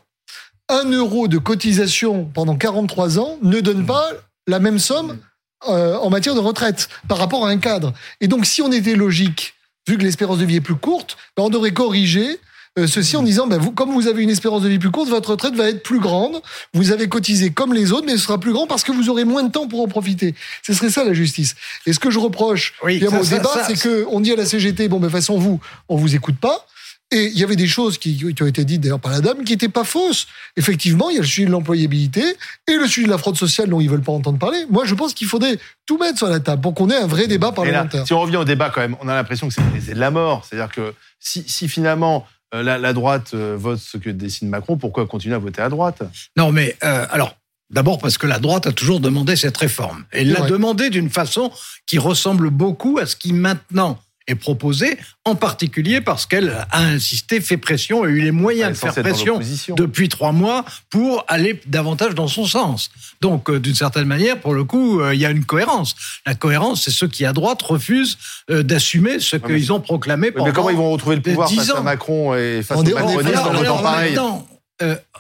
un 0.69 0.89
euro 0.91 1.27
de 1.27 1.37
cotisation 1.37 2.25
pendant 2.33 2.55
43 2.55 3.19
ans 3.19 3.37
ne 3.41 3.59
donne 3.59 3.85
pas 3.85 4.09
la 4.47 4.59
même 4.59 4.79
somme 4.79 5.19
euh, 5.67 5.97
en 5.97 6.09
matière 6.09 6.35
de 6.35 6.39
retraite 6.39 6.89
par 7.07 7.17
rapport 7.17 7.45
à 7.45 7.49
un 7.49 7.57
cadre. 7.57 7.93
Et 8.21 8.27
donc, 8.27 8.45
si 8.45 8.61
on 8.61 8.71
était 8.71 8.95
logique, 8.95 9.55
vu 9.87 9.97
que 9.97 10.03
l'espérance 10.03 10.39
de 10.39 10.45
vie 10.45 10.57
est 10.57 10.61
plus 10.61 10.75
courte, 10.75 11.17
ben, 11.35 11.43
on 11.43 11.49
devrait 11.49 11.71
corriger 11.71 12.39
euh, 12.77 12.85
ceci 12.85 13.17
en 13.17 13.23
disant, 13.23 13.47
ben 13.47 13.57
vous, 13.57 13.71
comme 13.71 13.91
vous 13.91 14.07
avez 14.07 14.21
une 14.21 14.29
espérance 14.29 14.61
de 14.61 14.69
vie 14.69 14.77
plus 14.77 14.91
courte, 14.91 15.09
votre 15.09 15.31
retraite 15.31 15.55
va 15.55 15.69
être 15.69 15.81
plus 15.81 15.99
grande. 15.99 16.41
Vous 16.73 16.91
avez 16.91 17.09
cotisé 17.09 17.49
comme 17.49 17.73
les 17.73 17.91
autres, 17.91 18.05
mais 18.05 18.11
ce 18.13 18.19
sera 18.19 18.39
plus 18.39 18.53
grand 18.53 18.67
parce 18.67 18.83
que 18.83 18.91
vous 18.91 19.09
aurez 19.09 19.25
moins 19.25 19.43
de 19.43 19.51
temps 19.51 19.67
pour 19.67 19.81
en 19.81 19.87
profiter. 19.87 20.35
Ce 20.61 20.73
serait 20.73 20.91
ça 20.91 21.03
la 21.03 21.13
justice. 21.13 21.55
Et 21.87 21.93
ce 21.93 21.99
que 21.99 22.11
je 22.11 22.19
reproche 22.19 22.75
oui, 22.83 23.03
au 23.03 23.25
débat, 23.25 23.65
c'est 23.65 23.79
que 23.79 24.05
on 24.11 24.19
dit 24.19 24.31
à 24.31 24.35
la 24.35 24.45
CGT, 24.45 24.89
bon, 24.89 24.97
ben, 24.97 25.07
de 25.07 25.11
toute 25.11 25.19
façon, 25.19 25.39
vous, 25.39 25.59
on 25.89 25.95
vous 25.95 26.15
écoute 26.15 26.37
pas. 26.39 26.67
Et 27.12 27.27
il 27.27 27.39
y 27.39 27.44
avait 27.44 27.56
des 27.56 27.68
choses 27.68 27.98
qui, 27.98 28.18
qui 28.18 28.44
ont 28.44 28.48
été 28.48 28.65
dites 28.65 28.81
d'ailleurs 28.81 29.00
par 29.00 29.13
la 29.13 29.21
dame 29.21 29.45
qui 29.45 29.54
n'étaient 29.54 29.69
pas 29.69 29.86
fausses. 29.86 30.27
Effectivement, 30.57 31.09
il 31.09 31.15
y 31.15 31.18
a 31.18 31.21
le 31.21 31.27
sujet 31.27 31.45
de 31.45 31.51
l'employabilité 31.51 32.21
et 32.68 32.75
le 32.75 32.86
sujet 32.86 33.06
de 33.06 33.12
la 33.12 33.18
fraude 33.18 33.38
sociale 33.38 33.69
dont 33.69 33.80
ils 33.80 33.89
veulent 33.89 34.01
pas 34.01 34.12
entendre 34.12 34.38
parler. 34.38 34.65
Moi, 34.69 34.83
je 34.83 34.94
pense 34.94 35.13
qu'il 35.13 35.27
faudrait 35.27 35.57
tout 35.86 35.98
mettre 35.98 36.18
sur 36.18 36.27
la 36.27 36.42
table 36.42 36.62
pour 36.62 36.74
qu'on 36.74 36.89
ait 36.89 36.98
un 36.98 37.07
vrai 37.07 37.27
débat 37.27 37.54
parlementaire. 37.54 38.06
si 38.06 38.13
on 38.13 38.19
revient 38.19 38.38
au 38.38 38.44
débat 38.44 38.69
quand 38.69 38.81
même, 38.81 38.98
on 39.01 39.07
a 39.07 39.15
l'impression 39.15 39.48
que 39.48 39.54
c'est 39.54 39.94
de 39.94 40.00
la 40.00 40.12
mort. 40.12 40.45
C'est-à-dire 40.45 40.74
que 40.74 40.94
si, 41.19 41.48
si 41.48 41.69
finalement 41.69 42.27
euh, 42.54 42.62
la, 42.62 42.94
droite 42.94 43.31
euh, 43.33 43.56
vote 43.57 43.80
ce 43.80 43.98
que 43.98 44.10
décide 44.10 44.50
Macron, 44.50 44.77
pourquoi 44.77 45.06
continuer 45.07 45.36
à 45.36 45.39
voter 45.39 45.62
à 45.62 45.69
droite? 45.69 46.03
Non, 46.36 46.51
mais 46.51 46.75
euh, 46.83 47.06
alors. 47.10 47.36
D'abord 47.69 47.98
parce 48.00 48.18
que 48.18 48.27
la 48.27 48.39
droite 48.39 48.65
a 48.65 48.71
toujours 48.71 49.01
demandé 49.01 49.36
cette 49.36 49.57
réforme. 49.57 50.06
Elle 50.12 50.31
l'a 50.31 50.39
demandé 50.39 50.89
d'une 50.89 51.10
façon 51.10 51.51
qui 51.86 51.98
ressemble 51.98 52.50
beaucoup 52.50 52.98
à 52.98 53.06
ce 53.06 53.18
qui 53.18 53.33
maintenant 53.33 54.00
est 54.27 54.35
proposée, 54.35 54.97
en 55.25 55.35
particulier 55.35 56.01
parce 56.01 56.25
qu'elle 56.25 56.50
a 56.71 56.79
insisté, 56.79 57.39
fait 57.41 57.57
pression, 57.57 58.03
a 58.03 58.07
eu 58.07 58.21
les 58.21 58.31
moyens 58.31 58.71
de 58.71 58.77
faire 58.77 58.94
pression 58.94 59.39
depuis 59.75 60.09
trois 60.09 60.31
mois 60.31 60.65
pour 60.89 61.24
aller 61.27 61.62
davantage 61.65 62.13
dans 62.13 62.27
son 62.27 62.45
sens. 62.45 62.91
Donc, 63.21 63.50
euh, 63.50 63.59
d'une 63.59 63.75
certaine 63.75 64.06
manière, 64.06 64.39
pour 64.39 64.53
le 64.53 64.63
coup, 64.63 65.00
euh, 65.00 65.15
il 65.15 65.21
y 65.21 65.25
a 65.25 65.31
une 65.31 65.45
cohérence. 65.45 65.95
La 66.25 66.35
cohérence, 66.35 66.83
c'est 66.83 66.91
ceux 66.91 67.07
qui, 67.07 67.25
à 67.25 67.33
droite, 67.33 67.62
refusent 67.62 68.18
euh, 68.50 68.63
d'assumer 68.63 69.19
ce 69.19 69.38
qu'ils 69.38 69.71
ont 69.71 69.79
proclamé 69.79 70.31
pendant 70.31 70.47
Mais 70.47 70.53
comment 70.53 70.69
ils 70.69 70.77
vont 70.77 70.91
retrouver 70.91 71.15
le 71.15 71.21
pouvoir 71.21 71.50
face 71.50 71.69
à 71.69 71.81
Macron 71.81 72.35
et 72.35 72.62
face 72.63 72.77
aux 72.77 72.83
macronistes 72.83 73.38
en 73.38 73.53
votant 73.53 73.77
pareil 73.77 74.19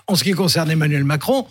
En 0.07 0.15
ce 0.15 0.23
qui 0.23 0.31
concerne 0.31 0.69
Emmanuel 0.69 1.05
Macron, 1.05 1.47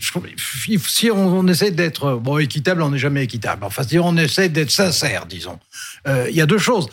si 0.00 1.10
on, 1.10 1.46
essaie 1.48 1.70
d'être 1.70 2.14
bon 2.14 2.38
équitable, 2.38 2.82
on 2.82 2.90
n'est 2.90 2.98
jamais 2.98 3.24
équitable. 3.24 3.64
Enfin, 3.64 3.82
si 3.82 3.98
on 3.98 4.16
essaie 4.16 4.48
d'être 4.48 4.70
sincère, 4.70 5.26
disons, 5.26 5.58
euh, 6.06 6.26
il 6.30 6.36
y 6.36 6.40
a 6.40 6.46
deux 6.46 6.58
choses. 6.58 6.88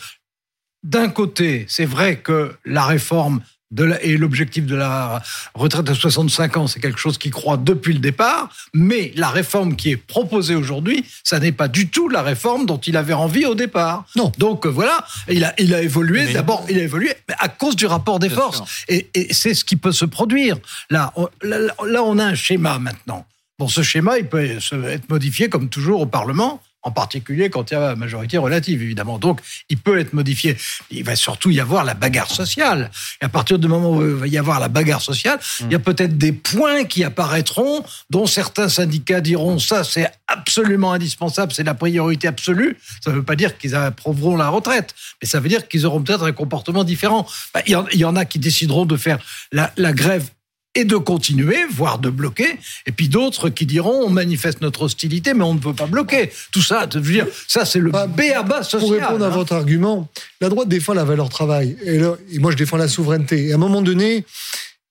D'un 0.83 1.09
côté, 1.09 1.65
c'est 1.67 1.85
vrai 1.85 2.17
que 2.17 2.55
la 2.65 2.85
réforme 2.85 3.41
et 4.01 4.17
l'objectif 4.17 4.65
de 4.65 4.75
la 4.75 5.21
retraite 5.53 5.89
à 5.89 5.95
65 5.95 6.57
ans, 6.57 6.67
c'est 6.67 6.79
quelque 6.79 6.99
chose 6.99 7.17
qui 7.17 7.29
croit 7.29 7.57
depuis 7.57 7.93
le 7.93 7.99
départ, 7.99 8.49
mais 8.73 9.11
la 9.15 9.29
réforme 9.29 9.75
qui 9.75 9.91
est 9.91 9.97
proposée 9.97 10.55
aujourd'hui, 10.55 11.05
ça 11.23 11.39
n'est 11.39 11.51
pas 11.51 11.67
du 11.67 11.89
tout 11.89 12.07
la 12.07 12.21
réforme 12.21 12.65
dont 12.65 12.77
il 12.77 12.95
avait 12.95 13.13
envie 13.13 13.45
au 13.45 13.55
départ. 13.55 14.05
Non. 14.15 14.31
Donc 14.37 14.65
euh, 14.65 14.69
voilà, 14.69 15.05
il 15.29 15.43
a, 15.43 15.53
il 15.59 15.73
a 15.73 15.81
évolué, 15.81 16.31
d'abord, 16.33 16.65
il 16.69 16.79
a 16.79 16.83
évolué 16.83 17.13
à 17.39 17.49
cause 17.49 17.75
du 17.75 17.85
rapport 17.85 18.19
des 18.19 18.29
forces. 18.29 18.85
Et, 18.87 19.09
c'est 19.31 19.53
ce 19.53 19.65
qui 19.65 19.75
peut 19.75 19.91
se 19.91 20.05
produire. 20.05 20.57
Là, 20.89 21.13
là, 21.41 22.03
on 22.03 22.19
a 22.19 22.25
un 22.25 22.35
schéma 22.35 22.79
maintenant. 22.79 23.25
Bon, 23.57 23.67
ce 23.67 23.81
schéma, 23.81 24.17
il 24.19 24.27
peut 24.27 24.43
être 24.43 25.09
modifié 25.09 25.49
comme 25.49 25.69
toujours 25.69 26.01
au 26.01 26.05
Parlement 26.05 26.61
en 26.85 26.91
particulier 26.91 27.49
quand 27.49 27.71
il 27.71 27.73
y 27.73 27.77
a 27.77 27.89
la 27.89 27.95
majorité 27.95 28.37
relative, 28.37 28.81
évidemment. 28.81 29.17
Donc, 29.17 29.41
il 29.69 29.77
peut 29.77 29.99
être 29.99 30.13
modifié. 30.13 30.55
Il 30.91 31.03
va 31.03 31.15
surtout 31.15 31.49
y 31.49 31.59
avoir 31.59 31.83
la 31.83 31.95
bagarre 31.95 32.29
sociale. 32.29 32.91
Et 33.21 33.25
à 33.25 33.29
partir 33.29 33.59
du 33.59 33.67
moment 33.67 33.91
où 33.91 34.01
il 34.01 34.13
va 34.13 34.27
y 34.27 34.37
avoir 34.37 34.59
la 34.59 34.67
bagarre 34.67 35.01
sociale, 35.01 35.39
il 35.61 35.71
y 35.71 35.75
a 35.75 35.79
peut-être 35.79 36.17
des 36.17 36.31
points 36.31 36.85
qui 36.85 37.03
apparaîtront, 37.03 37.83
dont 38.11 38.27
certains 38.27 38.69
syndicats 38.69 39.19
diront 39.19 39.57
ça, 39.59 39.83
c'est 39.83 40.09
absolument 40.27 40.93
indispensable, 40.93 41.51
c'est 41.53 41.63
la 41.63 41.73
priorité 41.73 42.27
absolue. 42.27 42.77
Ça 43.03 43.09
ne 43.09 43.15
veut 43.15 43.23
pas 43.23 43.35
dire 43.35 43.57
qu'ils 43.57 43.75
approuveront 43.75 44.37
la 44.37 44.49
retraite, 44.49 44.93
mais 45.21 45.27
ça 45.27 45.39
veut 45.39 45.49
dire 45.49 45.67
qu'ils 45.67 45.85
auront 45.87 46.01
peut-être 46.01 46.23
un 46.23 46.33
comportement 46.33 46.83
différent. 46.83 47.25
Bah, 47.53 47.61
il 47.65 47.99
y 47.99 48.05
en 48.05 48.15
a 48.15 48.25
qui 48.25 48.37
décideront 48.37 48.85
de 48.85 48.95
faire 48.95 49.17
la, 49.51 49.71
la 49.75 49.91
grève 49.91 50.29
et 50.75 50.85
de 50.85 50.97
continuer, 50.97 51.57
voire 51.69 51.99
de 51.99 52.09
bloquer, 52.09 52.59
et 52.85 52.91
puis 52.91 53.09
d'autres 53.09 53.49
qui 53.49 53.65
diront 53.65 54.03
on 54.05 54.09
manifeste 54.09 54.61
notre 54.61 54.83
hostilité, 54.83 55.33
mais 55.33 55.43
on 55.43 55.55
ne 55.55 55.59
veut 55.59 55.73
pas 55.73 55.87
bloquer. 55.87 56.31
Tout 56.51 56.61
ça, 56.61 56.87
je 56.91 56.99
veux 56.99 57.13
dire, 57.13 57.27
ça 57.47 57.65
c'est 57.65 57.79
le 57.79 57.91
bah, 57.91 58.07
B 58.07 58.21
à 58.35 58.43
bas 58.43 58.61
social. 58.61 58.81
Pour 58.81 58.91
répondre 58.91 59.25
à 59.25 59.29
hein. 59.29 59.31
votre 59.31 59.53
argument, 59.53 60.07
la 60.41 60.49
droite 60.49 60.67
défend 60.67 60.93
la 60.93 61.05
valeur 61.05 61.29
travail, 61.29 61.77
et, 61.83 61.99
et 62.31 62.39
moi 62.39 62.51
je 62.51 62.57
défends 62.57 62.77
la 62.77 62.87
souveraineté. 62.87 63.47
Et 63.47 63.51
à 63.53 63.55
un 63.55 63.59
moment 63.59 63.81
donné, 63.81 64.25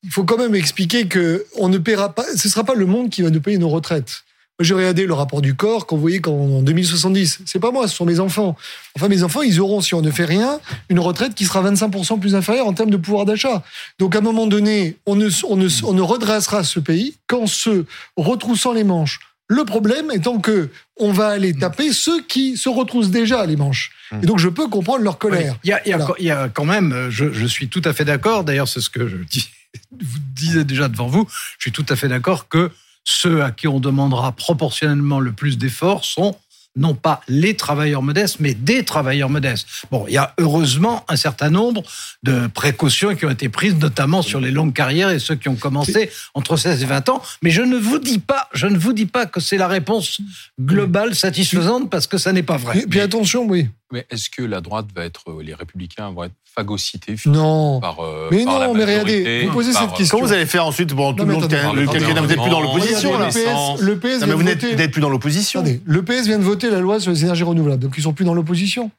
il 0.03 0.11
faut 0.11 0.25
quand 0.25 0.39
même 0.39 0.55
expliquer 0.55 1.07
que 1.07 1.47
on 1.57 1.69
ne 1.69 1.79
paiera 1.79 2.15
pas, 2.15 2.25
ce 2.37 2.49
sera 2.49 2.65
pas 2.65 2.75
le 2.75 2.87
monde 2.87 3.11
qui 3.11 3.23
va 3.23 3.31
nous 3.31 3.41
payer 3.41 3.59
nos 3.59 3.71
retraites. 3.71 4.25
J'ai 4.61 4.75
regardé 4.75 5.05
le 5.05 5.15
rapport 5.15 5.43
du 5.43 5.55
corps 5.55 5.85
qu'on 5.85 5.97
voyait 5.97 6.21
qu'en 6.21 6.63
2070, 6.63 7.41
c'est 7.45 7.59
pas 7.59 7.73
moi, 7.73 7.89
ce 7.89 7.97
sont 7.97 8.05
mes 8.05 8.21
enfants. 8.21 8.57
Enfin, 8.95 9.09
mes 9.09 9.25
enfants, 9.25 9.43
ils 9.43 9.61
auront, 9.61 9.81
si 9.81 9.95
on 9.95 10.01
ne 10.01 10.13
fait 10.13 10.25
rien, 10.25 10.61
une 10.89 11.01
retraite 11.01 11.35
qui 11.35 11.45
sera 11.45 11.61
25% 11.69 12.21
plus 12.21 12.37
inférieure 12.37 12.69
en 12.69 12.73
termes 12.73 12.91
de 12.91 12.97
pouvoir 12.97 13.25
d'achat. 13.25 13.65
Donc, 13.99 14.15
à 14.15 14.19
un 14.19 14.23
moment 14.23 14.47
donné, 14.47 14.97
on 15.07 15.17
ne, 15.17 15.29
on 15.49 15.57
ne, 15.57 15.69
on 15.83 15.93
ne 15.93 16.03
redressera 16.03 16.63
ce 16.63 16.79
pays 16.79 17.17
qu'en 17.27 17.49
se 17.49 17.85
retroussant 18.17 18.73
les 18.73 18.85
manches. 18.85 19.19
Le 19.49 19.65
problème 19.65 20.11
étant 20.13 20.39
que 20.39 20.71
on 20.97 21.13
va 21.13 21.29
aller 21.29 21.53
taper 21.53 21.93
ceux 21.93 22.23
qui 22.23 22.57
se 22.57 22.69
retroussent 22.69 23.11
déjà 23.11 23.45
les 23.45 23.57
manches. 23.57 23.93
Et 24.23 24.27
donc 24.27 24.39
je 24.39 24.49
peux 24.49 24.69
comprendre 24.69 25.05
leur 25.05 25.19
colère. 25.19 25.59
Il 25.65 25.79
y, 25.85 26.25
y, 26.25 26.31
a 26.31 26.49
quand 26.49 26.65
même, 26.65 27.11
je, 27.11 27.31
je 27.31 27.47
suis 27.47 27.69
tout 27.69 27.83
à 27.85 27.93
fait 27.93 28.07
d'accord. 28.07 28.45
D'ailleurs, 28.45 28.69
c'est 28.69 28.81
ce 28.81 28.89
que 28.89 29.07
je 29.07 29.17
dis, 29.17 29.51
vous 29.93 30.19
disais 30.35 30.65
déjà 30.65 30.89
devant 30.89 31.09
vous. 31.09 31.27
Je 31.59 31.65
suis 31.65 31.73
tout 31.73 31.85
à 31.91 31.97
fait 31.97 32.09
d'accord 32.09 32.49
que 32.49 32.71
ceux 33.05 33.43
à 33.43 33.51
qui 33.51 33.69
on 33.69 33.81
demandera 33.81 34.33
proportionnellement 34.33 35.21
le 35.21 35.33
plus 35.33 35.59
d'efforts 35.59 36.05
sont 36.05 36.37
non 36.77 36.95
pas 36.95 37.21
les 37.29 37.55
travailleurs 37.55 38.03
modestes, 38.03 38.39
mais 38.41 38.55
des 38.55 38.85
travailleurs 38.85 39.31
modestes. 39.31 39.67
Bon, 39.91 40.07
il 40.09 40.15
y 40.15 40.19
a 40.19 40.35
heureusement 40.39 41.05
un 41.09 41.17
certain 41.17 41.51
nombre 41.51 41.83
de 42.23 42.49
précautions 42.49 43.15
qui 43.15 43.25
ont 43.27 43.31
été 43.31 43.49
prises, 43.49 43.77
notamment 43.77 44.23
sur 44.23 44.41
les 44.41 44.51
longues 44.51 44.73
carrières 44.73 45.11
et 45.11 45.21
ceux 45.21 45.37
qui 45.37 45.49
ont 45.49 45.55
commencé 45.55 46.11
entre 46.35 46.57
16 46.57 46.83
et 46.83 46.87
20 46.87 47.09
ans. 47.11 47.23
Mais 47.43 47.51
je 47.51 47.63
ne 47.63 47.77
vous 47.77 47.99
dis 47.99 48.19
pas, 48.19 48.49
je 48.53 48.67
ne 48.67 48.77
vous 48.77 48.93
dis 48.93 49.07
pas 49.07 49.27
que 49.27 49.41
c'est 49.41 49.57
la 49.57 49.69
réponse 49.69 50.21
globale 50.61 51.15
satisfaisante 51.15 51.91
parce 51.91 52.07
que 52.07 52.19
ça 52.19 52.33
n'est 52.33 52.43
pas 52.43 52.57
vrai. 52.57 52.85
Puis, 52.91 53.01
attention, 53.01 53.47
oui. 53.47 53.69
Mais 53.95 54.05
est-ce 54.11 54.29
que 54.29 54.43
la 54.43 54.61
droite 54.61 54.87
va 54.93 55.05
être, 55.05 55.31
euh, 55.31 55.41
les 55.41 55.55
républicains 55.55 56.11
vont 56.11 56.25
être 56.25 56.35
phagocytés 56.53 57.15
Non. 57.27 57.79
par, 57.79 58.01
euh, 58.01 58.29
Mais 58.33 58.45
par 58.45 58.59
la 58.59 58.67
non, 58.67 58.75
mais 58.75 58.85
regardez, 58.85 59.47
vous 59.47 59.53
posez 59.53 59.73
par, 59.73 59.83
cette 59.83 59.93
euh, 59.93 59.97
question. 59.97 60.17
Comment 60.19 60.27
vous 60.27 60.35
allez 60.35 60.47
faire 60.47 60.67
ensuite 60.67 60.93
bon, 60.93 61.15
tout 61.15 61.25
Non, 61.25 61.39
le 61.39 61.45
attendez, 61.45 61.81
le 61.81 61.87
quinquennat, 61.87 62.21
vous 62.21 62.27
n'êtes 62.27 62.41
plus 62.41 62.51
dans 62.51 62.61
l'opposition 62.61 63.17
là. 63.17 63.27
Le 63.27 63.31
PS, 63.31 63.83
le 63.83 63.99
PS 64.01 64.05
Non, 64.05 64.19
vient 64.19 64.27
mais 64.27 64.35
vous 64.35 64.43
n'êtes 64.43 64.91
plus 64.91 65.01
dans 65.01 65.09
l'opposition. 65.09 65.63
Le 65.85 66.03
PS 66.03 66.27
vient 66.27 66.41
de 66.41 66.45
voter 66.45 66.71
la 66.71 66.81
loi 66.81 66.99
sur 66.99 67.13
les 67.13 67.23
énergies 67.23 67.45
renouvelables, 67.45 67.81
donc 67.81 67.95
ils 67.97 68.03
sont 68.03 68.13
plus 68.13 68.25
dans 68.25 68.35
l'opposition. 68.35 68.91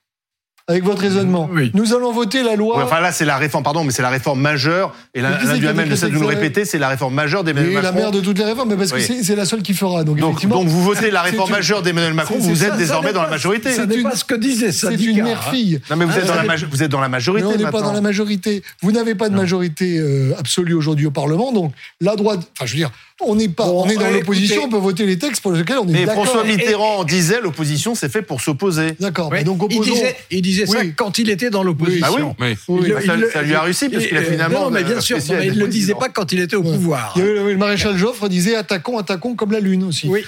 Avec 0.68 0.84
votre 0.84 1.02
raisonnement. 1.02 1.48
Oui. 1.54 1.70
Nous 1.76 1.94
allons 1.94 2.12
voter 2.12 2.42
la 2.42 2.56
loi. 2.56 2.78
Ouais, 2.78 2.84
enfin 2.86 3.00
là, 3.00 3.12
c'est 3.12 3.24
la 3.24 3.38
réforme, 3.38 3.64
pardon, 3.64 3.84
mais 3.84 3.92
c'est 3.92 4.02
la 4.02 4.10
réforme 4.10 4.42
majeure. 4.42 4.96
Et 5.14 5.22
Mais 5.22 5.30
l'un 5.30 5.36
qui 5.38 5.42
c'est 5.42 5.48
l'un 5.50 5.54
qui 5.54 5.60
du 5.60 5.68
a 5.68 5.70
Hamel 5.70 5.90
ne 5.90 5.96
cesse 5.96 6.10
de 6.10 6.16
nous 6.16 6.22
le 6.22 6.26
répéter, 6.26 6.66
c'est 6.66 6.80
la 6.80 6.88
réforme 6.90 7.14
majeure 7.14 7.44
d'Emmanuel 7.44 7.72
et 7.72 7.76
la 7.76 7.82
Macron. 7.84 8.00
mère 8.00 8.12
de 8.12 8.20
toutes 8.20 8.40
les 8.40 8.46
réformes, 8.46 8.70
mais 8.70 8.76
parce 8.76 8.92
que 8.92 8.96
Oui. 8.98 9.20
c'est 9.24 9.36
la 9.36 9.46
seule 9.46 9.62
qui 9.62 9.76
fera. 9.76 10.04
Donc, 10.04 10.18
Donc, 10.18 10.30
effectivement, 10.32 10.56
donc 10.56 10.68
vous 10.68 10.82
votez 10.82 11.12
la 11.12 11.22
réforme 11.22 11.52
majeure 11.52 11.84
d'Emmanuel 11.84 12.16
Macron, 12.16 12.38
vous 12.40 12.64
êtes 12.64 12.78
désormais 12.78 13.14
dans 13.14 13.22
la 13.22 13.30
majorité. 13.30 13.74
C'est 13.74 13.84
une- 13.96 14.04
pas 14.10 14.16
ce 14.16 14.24
que 14.26 14.34
disaient 14.34 14.66
les 14.68 14.72
c'est 14.72 14.96
une 14.96 15.22
mère-fille. 15.24 15.82
Non, 15.92 15.98
mais 15.98 16.06
vous 16.06 16.14
Ah, 16.16 16.20
êtes 16.20 16.26
dans 16.28 16.34
la 16.34 16.56
vous 16.56 16.82
êtes 16.84 16.92
dans 16.92 17.00
la 17.02 17.10
majorité 17.10 17.46
on 17.48 17.58
n'est 17.58 17.70
pas 17.72 17.82
dans 17.84 17.94
la 17.94 18.02
majorité. 18.02 18.64
Vous 18.82 18.92
n'avez 18.92 19.14
pas 19.14 19.30
de 19.30 19.36
majorité 19.36 20.00
euh, 20.00 20.34
absolue 20.40 20.74
aujourd'hui 20.74 21.06
au 21.06 21.12
Parlement, 21.12 21.52
donc 21.54 21.74
la 22.02 22.16
droite. 22.16 22.40
Enfin, 22.58 22.66
je 22.66 22.72
veux 22.72 22.78
dire, 22.80 22.90
on 23.22 23.36
n'est 23.36 23.48
pas. 23.48 23.66
Bon, 23.66 23.84
on 23.86 23.90
est 23.90 23.96
dans 23.96 24.02
euh, 24.06 24.12
l'opposition. 24.12 24.64
On 24.66 24.70
peut 24.70 24.78
voter 24.78 25.06
les 25.06 25.18
textes 25.18 25.42
pour 25.42 25.54
lesquels 25.54 25.78
on 25.78 25.88
est 25.88 25.92
Mais 25.92 26.06
d'accord. 26.06 26.26
François 26.26 26.44
Mitterrand 26.44 27.04
disait 27.06 27.40
l'opposition, 27.40 27.96
c'est 27.96 28.10
fait 28.12 28.22
pour 28.22 28.42
s'opposer. 28.42 28.94
D'accord. 29.00 29.30
Oui, 29.32 29.38
mais 29.40 29.44
donc 29.46 29.58
il 29.70 29.78
opposons. 29.78 29.94
disait, 29.94 30.16
il 30.32 30.42
disait 30.42 30.66
ça 30.66 30.80
quand 30.98 31.18
il 31.18 31.30
était 31.30 31.50
dans 31.50 31.64
l'opposition. 31.64 32.36
Ah 32.40 32.46
oui 32.48 32.56
Oui. 32.68 32.80
Oui. 32.80 32.80
Il 32.84 32.88
le- 32.90 32.96
Bah, 32.96 33.02
ça- 33.06 33.16
il 33.16 33.20
le- 33.22 33.30
ça 33.32 33.42
lui 33.42 33.54
a 33.56 33.62
réussi, 33.62 33.90
parce 33.90 34.06
qu'il 34.06 34.18
a 34.18 34.22
il- 34.22 34.28
finalement, 34.28 34.66
Non, 34.66 34.70
mais 34.70 34.84
bien 34.84 34.98
euh, 34.98 35.02
sûr, 35.02 35.16
apprécié 35.18 35.36
non, 35.36 35.42
mais 35.42 35.48
il 35.48 35.54
ne 35.54 35.60
le 35.60 35.68
disait 35.70 35.94
pas 35.96 36.10
quand 36.10 36.32
il 36.34 36.40
était 36.42 36.56
au 36.58 36.64
pouvoir. 36.64 37.14
Il 37.16 37.20
y 37.20 37.22
avait 37.24 37.34
le, 37.36 37.52
le 37.52 37.58
maréchal 37.58 37.98
Joffre 37.98 38.28
disait 38.28 38.56
attaquons, 38.56 38.98
attaquons 38.98 39.36
comme 39.36 39.52
la 39.54 39.60
lune 39.62 39.84
aussi. 39.84 40.08
Oui. 40.10 40.24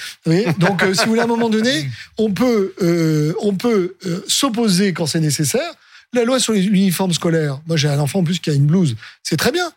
Donc, 0.57 0.81
euh, 0.83 0.93
si 0.93 1.03
vous 1.03 1.09
voulez, 1.09 1.21
à 1.21 1.25
un 1.25 1.27
moment 1.27 1.49
donné, 1.49 1.87
on 2.17 2.31
peut, 2.31 2.73
euh, 2.81 3.33
on 3.41 3.53
peut 3.53 3.95
euh, 4.05 4.23
s'opposer 4.27 4.93
quand 4.93 5.05
c'est 5.07 5.19
nécessaire. 5.19 5.73
La 6.13 6.23
loi 6.23 6.39
sur 6.39 6.53
les 6.53 6.63
uniformes 6.65 7.11
scolaires, 7.11 7.59
moi 7.67 7.75
j'ai 7.75 7.89
un 7.89 7.99
enfant 7.99 8.19
en 8.19 8.23
plus 8.23 8.39
qui 8.39 8.49
a 8.49 8.53
une 8.53 8.65
blouse, 8.65 8.95
c'est 9.23 9.35
très 9.35 9.51
bien. 9.51 9.69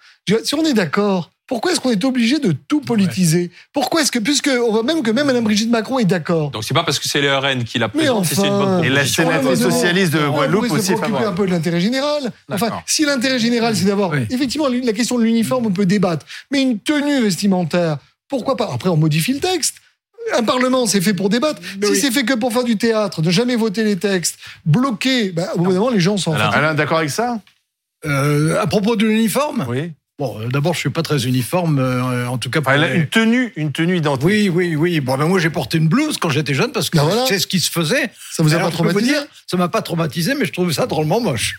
Si 0.44 0.54
on 0.54 0.64
est 0.64 0.74
d'accord, 0.74 1.32
pourquoi 1.50 1.72
est-ce 1.72 1.80
qu'on 1.80 1.90
est 1.90 2.04
obligé 2.04 2.38
de 2.38 2.52
tout 2.52 2.80
politiser? 2.80 3.50
Pourquoi 3.72 4.02
est-ce 4.02 4.12
que, 4.12 4.20
puisque 4.20 4.48
on 4.48 4.70
voit 4.70 4.84
même 4.84 5.02
que 5.02 5.10
même 5.10 5.26
Mme 5.26 5.42
Brigitte 5.42 5.68
Macron 5.68 5.98
est 5.98 6.04
d'accord. 6.04 6.52
Donc 6.52 6.62
c'est 6.62 6.74
pas 6.74 6.84
parce 6.84 7.00
que 7.00 7.08
c'est 7.08 7.20
les 7.20 7.28
RN 7.28 7.64
qui 7.64 7.80
la 7.80 7.88
Mais 7.92 8.02
présentent, 8.04 8.24
si 8.26 8.36
c'est 8.36 8.46
une 8.46 8.52
enfin. 8.52 8.76
bonne 8.76 8.84
Et 8.84 8.88
la 8.88 9.04
sénatrice 9.04 9.60
socialiste 9.60 10.12
de 10.12 10.28
Guadeloupe 10.28 10.70
aussi 10.70 10.86
se 10.86 10.92
préoccuper 10.92 11.24
un 11.24 11.32
peu 11.32 11.46
de 11.46 11.50
l'intérêt 11.50 11.80
général. 11.80 12.30
Enfin, 12.52 12.66
D'accord. 12.66 12.82
si 12.86 13.04
l'intérêt 13.04 13.40
général, 13.40 13.74
c'est 13.74 13.84
d'avoir 13.86 14.10
Oui. 14.10 14.20
effectivement 14.30 14.68
la 14.68 14.92
question 14.92 15.18
de 15.18 15.24
l'uniforme, 15.24 15.66
on 15.66 15.72
peut 15.72 15.86
débattre, 15.86 16.24
mais 16.52 16.62
une 16.62 16.78
tenue 16.78 17.20
vestimentaire, 17.20 17.98
pourquoi 18.28 18.56
pas? 18.56 18.70
Après, 18.72 18.88
on 18.88 18.96
modifie 18.96 19.32
le 19.32 19.40
texte. 19.40 19.74
Un 20.36 20.44
parlement, 20.44 20.86
c'est 20.86 21.00
fait 21.00 21.14
pour 21.14 21.30
débattre. 21.30 21.60
Mais 21.80 21.86
si 21.88 21.92
oui. 21.94 21.98
c'est 22.00 22.12
fait 22.12 22.22
que 22.22 22.34
pour 22.34 22.52
faire 22.52 22.62
du 22.62 22.76
théâtre, 22.76 23.22
de 23.22 23.30
jamais 23.30 23.56
voter 23.56 23.82
les 23.82 23.96
textes, 23.96 24.38
bloquer, 24.64 25.30
bah, 25.32 25.48
au 25.56 25.58
bout 25.62 25.72
d'un 25.72 25.78
moment, 25.80 25.90
les 25.90 25.98
gens 25.98 26.16
s'en 26.16 26.32
foutent. 26.32 26.54
Alain, 26.54 26.74
d'accord 26.74 26.98
avec 26.98 27.10
ça? 27.10 27.40
Euh, 28.06 28.60
à 28.62 28.68
propos 28.68 28.94
de 28.94 29.04
l'uniforme, 29.04 29.66
Oui. 29.68 29.90
Bon, 30.20 30.38
euh, 30.40 30.46
d'abord, 30.48 30.74
je 30.74 30.78
suis 30.78 30.90
pas 30.90 31.02
très 31.02 31.26
uniforme, 31.26 31.80
euh, 31.80 32.26
en 32.28 32.38
tout 32.38 32.48
cas. 32.50 32.60
pour 32.60 32.70
Enfin, 32.70 32.78
elle 32.80 32.84
a 32.88 32.92
les- 32.94 33.00
une 33.00 33.06
tenue, 33.08 33.52
une 33.56 33.72
tenue 33.72 33.96
identique. 33.96 34.24
Oui, 34.24 34.48
oui, 34.48 34.76
oui. 34.76 35.00
Bon, 35.00 35.16
ben 35.18 35.26
moi, 35.26 35.40
j'ai 35.40 35.50
porté 35.50 35.78
une 35.78 35.88
blouse 35.88 36.16
quand 36.18 36.28
j'étais 36.30 36.54
jeune 36.54 36.70
parce 36.72 36.90
que 36.90 36.98
Ben 36.98 37.04
voilà. 37.04 37.24
c'est 37.26 37.38
ce 37.40 37.46
qui 37.48 37.58
se 37.58 37.70
faisait. 37.70 38.10
Ça 38.30 38.42
vous 38.44 38.52
a 38.54 38.56
Alors, 38.58 38.68
pas 38.70 38.74
traumatisé 38.76 39.12
dire, 39.12 39.24
Ça 39.48 39.56
m'a 39.56 39.68
pas 39.68 39.82
traumatisé, 39.82 40.34
mais 40.38 40.44
je 40.44 40.52
trouvais 40.52 40.72
ça 40.72 40.86
drôlement 40.86 41.20
moche. 41.20 41.58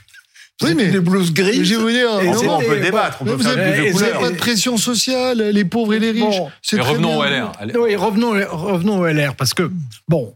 Oui, 0.64 0.76
mais- 0.76 0.90
des 0.90 1.00
blouses 1.00 1.34
grises. 1.34 1.64
Je 1.64 1.74
vous 1.74 1.90
dire, 1.90 2.08
Et 2.22 2.28
non, 2.28 2.34
Enfin, 2.38 2.48
on 2.60 2.60
peut 2.62 2.80
débattre, 2.80 3.18
on 3.22 3.26
mais 3.26 3.32
peut 3.32 3.38
vous 3.38 3.44
faire 3.44 3.52
avez, 3.58 3.72
plus 3.72 3.82
de 3.82 3.86
et- 3.88 3.92
vous 3.92 4.04
avez 4.04 4.12
couleurs. 4.12 4.30
pas 4.30 4.36
de 4.36 4.38
pression 4.40 4.78
sociale, 4.78 5.42
les 5.42 5.66
pauvres 5.66 5.96
et 5.96 6.00
les 6.00 6.12
riches. 6.12 6.22
Bon. 6.38 6.52
c'est 6.62 6.76
Mais 6.78 6.84
très 6.84 6.92
revenons 6.92 7.18
au 7.18 7.24
bien. 7.24 7.32
LR. 7.32 7.52
Allez. 7.60 7.74
Oui, 7.76 7.96
revenons, 7.96 8.32
revenons 8.52 9.00
au 9.00 9.08
LR, 9.08 9.34
parce 9.36 9.56
que, 9.56 9.72
bon, 10.08 10.36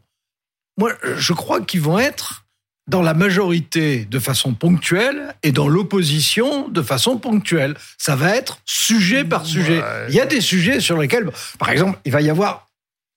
moi, 0.79 0.93
je 1.17 1.33
crois 1.33 1.61
qu'ils 1.61 1.81
vont 1.81 1.99
être 1.99 2.44
dans 2.87 3.01
la 3.01 3.13
majorité 3.13 4.05
de 4.05 4.19
façon 4.19 4.53
ponctuelle 4.53 5.33
et 5.43 5.51
dans 5.51 5.67
l'opposition 5.67 6.67
de 6.67 6.81
façon 6.81 7.17
ponctuelle. 7.17 7.75
Ça 7.97 8.15
va 8.15 8.35
être 8.35 8.59
sujet 8.65 9.23
par 9.23 9.45
sujet. 9.45 9.79
Ouais. 9.79 10.05
Il 10.09 10.15
y 10.15 10.21
a 10.21 10.25
des 10.25 10.41
sujets 10.41 10.79
sur 10.79 10.97
lesquels, 10.97 11.29
par 11.57 11.69
exemple, 11.69 11.99
il 12.05 12.11
va 12.11 12.21
y 12.21 12.29
avoir 12.29 12.67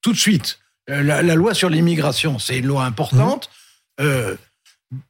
tout 0.01 0.13
de 0.13 0.19
suite 0.19 0.59
euh, 0.89 1.03
la, 1.03 1.23
la 1.23 1.35
loi 1.35 1.53
sur 1.55 1.69
l'immigration. 1.69 2.39
C'est 2.39 2.59
une 2.59 2.67
loi 2.67 2.85
importante 2.85 3.51
euh, 4.01 4.37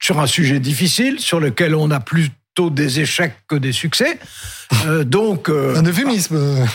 sur 0.00 0.18
un 0.18 0.26
sujet 0.26 0.58
difficile, 0.58 1.20
sur 1.20 1.38
lequel 1.38 1.74
on 1.76 1.90
a 1.92 2.00
plutôt 2.00 2.70
des 2.70 2.98
échecs 2.98 3.36
que 3.46 3.54
des 3.54 3.72
succès. 3.72 4.18
Euh, 4.86 5.04
donc, 5.04 5.48
euh, 5.48 5.76
Un 5.76 5.84
euphémisme. 5.84 6.66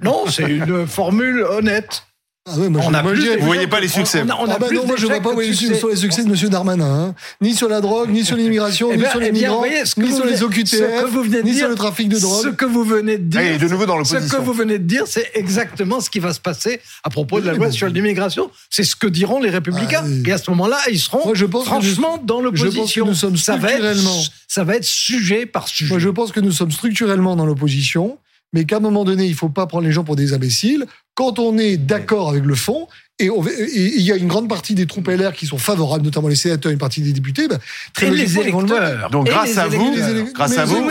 non, 0.00 0.26
c'est 0.30 0.44
une 0.48 0.86
formule 0.86 1.42
honnête. 1.42 2.05
Ah 2.48 2.56
ouais, 2.58 2.68
moi, 2.68 2.80
On 2.84 2.90
je, 2.90 2.94
a 2.96 3.02
moi, 3.02 3.12
plus 3.12 3.36
Vous 3.38 3.44
voyez 3.46 3.66
pas 3.66 3.80
les 3.80 3.88
succès. 3.88 4.22
On 4.24 4.28
a, 4.30 4.34
on 4.36 4.44
a 4.48 4.54
Ah 4.54 4.58
bah 4.60 4.68
plus 4.68 4.76
non, 4.76 4.86
moi 4.86 4.94
je 4.96 5.06
vois 5.06 5.20
pas 5.20 5.30
où 5.32 5.36
de 5.36 5.42
est 5.42 5.52
succès. 5.52 5.74
sur 5.74 5.88
les 5.88 5.96
succès 5.96 6.22
de 6.22 6.28
M. 6.30 6.48
Darmanin. 6.48 6.84
hein. 7.08 7.14
Ni 7.40 7.54
sur 7.54 7.68
la 7.68 7.80
drogue, 7.80 8.10
ni 8.10 8.24
sur 8.24 8.36
l'immigration, 8.36 8.92
ni 8.92 8.98
ben, 8.98 9.10
sur 9.10 9.18
les 9.18 9.32
migrants, 9.32 9.58
voyez, 9.58 9.84
ce 9.84 9.98
ni 10.00 10.12
sur 10.14 10.24
les 10.24 10.42
OQTF, 10.44 10.68
ce 10.68 11.02
que 11.04 11.06
vous 11.10 11.22
venez 11.22 11.38
de 11.38 11.42
ni 11.42 11.50
dire, 11.50 11.58
sur 11.60 11.68
le 11.70 11.74
trafic 11.74 12.08
de 12.08 12.14
Ce 12.16 12.20
drogue. 12.20 12.54
que 12.56 12.64
vous 12.64 12.84
venez 12.84 13.18
de 13.18 13.24
dire, 13.24 13.58
de 13.58 13.68
nouveau 13.68 13.84
dans 13.86 14.04
ce 14.04 14.16
que 14.16 14.36
vous 14.40 14.52
venez 14.52 14.78
de 14.78 14.84
dire, 14.84 15.04
c'est 15.06 15.28
exactement 15.34 16.00
ce 16.00 16.08
qui 16.08 16.20
va 16.20 16.32
se 16.32 16.38
passer 16.40 16.80
à 17.02 17.10
propos 17.10 17.40
de 17.40 17.46
la 17.46 17.52
loi 17.54 17.72
sur 17.72 17.88
l'immigration. 17.88 18.48
C'est 18.70 18.84
ce 18.84 18.94
que 18.94 19.08
diront 19.08 19.40
les 19.40 19.50
républicains. 19.50 20.02
Ah, 20.04 20.08
oui. 20.08 20.22
Et 20.26 20.32
à 20.32 20.38
ce 20.38 20.48
moment-là, 20.50 20.78
ils 20.90 21.00
seront 21.00 21.24
Moi, 21.24 21.34
je 21.34 21.46
pense 21.46 21.64
franchement 21.64 22.22
dans 22.22 22.40
je 22.42 22.48
pense 22.48 22.60
que 22.60 22.64
l'opposition. 22.66 23.06
nous 23.06 23.14
sommes 23.14 23.36
structurellement- 23.36 24.22
ça 24.46 24.62
va 24.62 24.76
être 24.76 24.84
sujet 24.84 25.46
par 25.46 25.66
sujet. 25.66 25.90
Moi, 25.90 25.98
je 25.98 26.08
pense 26.10 26.30
que 26.30 26.38
nous 26.40 26.52
sommes 26.52 26.70
structurellement 26.70 27.34
dans 27.34 27.44
l'opposition, 27.46 28.18
mais 28.52 28.64
qu'à 28.64 28.76
un 28.76 28.80
moment 28.80 29.04
donné, 29.04 29.26
il 29.26 29.34
faut 29.34 29.48
pas 29.48 29.66
prendre 29.66 29.84
les 29.84 29.92
gens 29.92 30.04
pour 30.04 30.14
des 30.14 30.32
imbéciles. 30.32 30.86
Quand 31.16 31.40
on 31.40 31.58
est 31.58 31.76
d'accord 31.76 32.28
avec 32.28 32.44
le 32.44 32.54
fond, 32.54 32.86
et 33.18 33.30
il 33.74 34.02
y 34.02 34.12
a 34.12 34.16
une 34.16 34.28
grande 34.28 34.48
partie 34.48 34.74
des 34.74 34.86
troupes 34.86 35.08
LR 35.08 35.32
qui 35.32 35.46
sont 35.46 35.56
favorables, 35.56 36.04
notamment 36.04 36.28
les 36.28 36.36
sénateurs, 36.36 36.70
une 36.70 36.78
partie 36.78 37.00
des 37.00 37.14
députés, 37.14 37.48
bah, 37.48 37.56
très 37.94 38.08
Et 38.08 38.10
les 38.10 38.38
électeurs. 38.38 39.08
Donc 39.10 39.26
grâce 39.26 39.56
à 39.56 39.66
vous, 39.66 39.94
grâce 40.34 40.58
à 40.58 40.66
vous, 40.66 40.86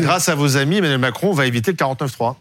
grâce, 0.00 0.28
à 0.30 0.34
vos 0.34 0.56
amis, 0.56 0.78
Emmanuel 0.78 0.98
Macron, 0.98 1.28
on 1.28 1.34
va 1.34 1.46
éviter 1.46 1.70
le 1.70 1.76
49-3. 1.76 2.36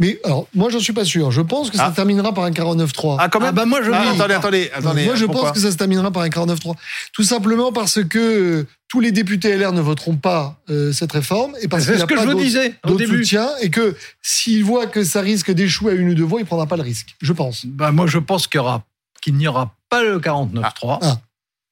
Mais 0.00 0.18
alors, 0.24 0.48
moi, 0.54 0.70
j'en 0.70 0.80
suis 0.80 0.92
pas 0.92 1.04
sûr. 1.04 1.30
Je 1.30 1.42
pense 1.42 1.70
que 1.70 1.76
ça 1.76 1.86
Ah. 1.88 1.92
terminera 1.94 2.32
par 2.34 2.44
un 2.44 2.50
49-3. 2.50 3.18
Ah, 3.20 3.28
quand 3.28 3.38
même 3.38 3.50
Ah 3.50 3.52
bah 3.52 3.64
moi 3.66 3.80
je 3.82 3.90
Ah, 3.92 4.10
attendez, 4.14 4.34
attendez, 4.34 4.70
attendez. 4.74 5.04
Moi, 5.04 5.14
je 5.14 5.26
pourquoi 5.26 5.42
pense 5.44 5.52
que 5.52 5.60
ça 5.60 5.70
se 5.70 5.76
terminera 5.76 6.10
par 6.10 6.22
un 6.22 6.28
49-3. 6.30 6.74
Tout 7.12 7.22
simplement 7.22 7.70
parce 7.70 8.02
que 8.02 8.18
euh, 8.18 8.66
tous 8.88 9.00
les 9.00 9.12
députés 9.12 9.56
LR 9.56 9.72
ne 9.72 9.80
voteront 9.80 10.16
pas 10.16 10.58
euh, 10.70 10.92
cette 10.92 11.12
réforme 11.12 11.52
et 11.60 11.68
parce 11.68 11.84
qu'il 11.84 11.92
C'est 11.92 11.92
n'y 11.92 11.98
ce 12.00 12.04
a 12.04 12.06
que 12.08 12.14
pas 12.14 12.22
je 12.22 12.26
vous 12.26 12.32
d'autres- 12.32 12.44
disais 12.44 12.74
au 12.84 12.88
d'autres 12.88 12.98
début. 13.00 13.22
soutiens 13.24 13.50
et 13.60 13.68
que 13.70 13.94
s'il 14.22 14.64
voit 14.64 14.86
que 14.86 15.04
ça 15.04 15.20
risque 15.20 15.50
d'échouer 15.52 15.92
à 15.92 15.94
une 15.94 16.08
ou 16.08 16.14
deux 16.14 16.24
voix, 16.24 16.40
il 16.40 16.46
prendra 16.46 16.66
pas 16.66 16.76
le 16.76 16.82
risque. 16.82 17.14
Je 17.20 17.32
pense. 17.32 17.66
Bah, 17.66 17.92
moi 17.92 18.06
je 18.06 18.18
pense 18.18 18.46
qu'il 18.46 18.58
y 18.58 18.60
aura 18.62 18.82
qu'il 19.20 19.34
n'y 19.36 19.46
aura 19.46 19.74
pas 19.90 20.02
le 20.02 20.18
49-3. 20.18 20.98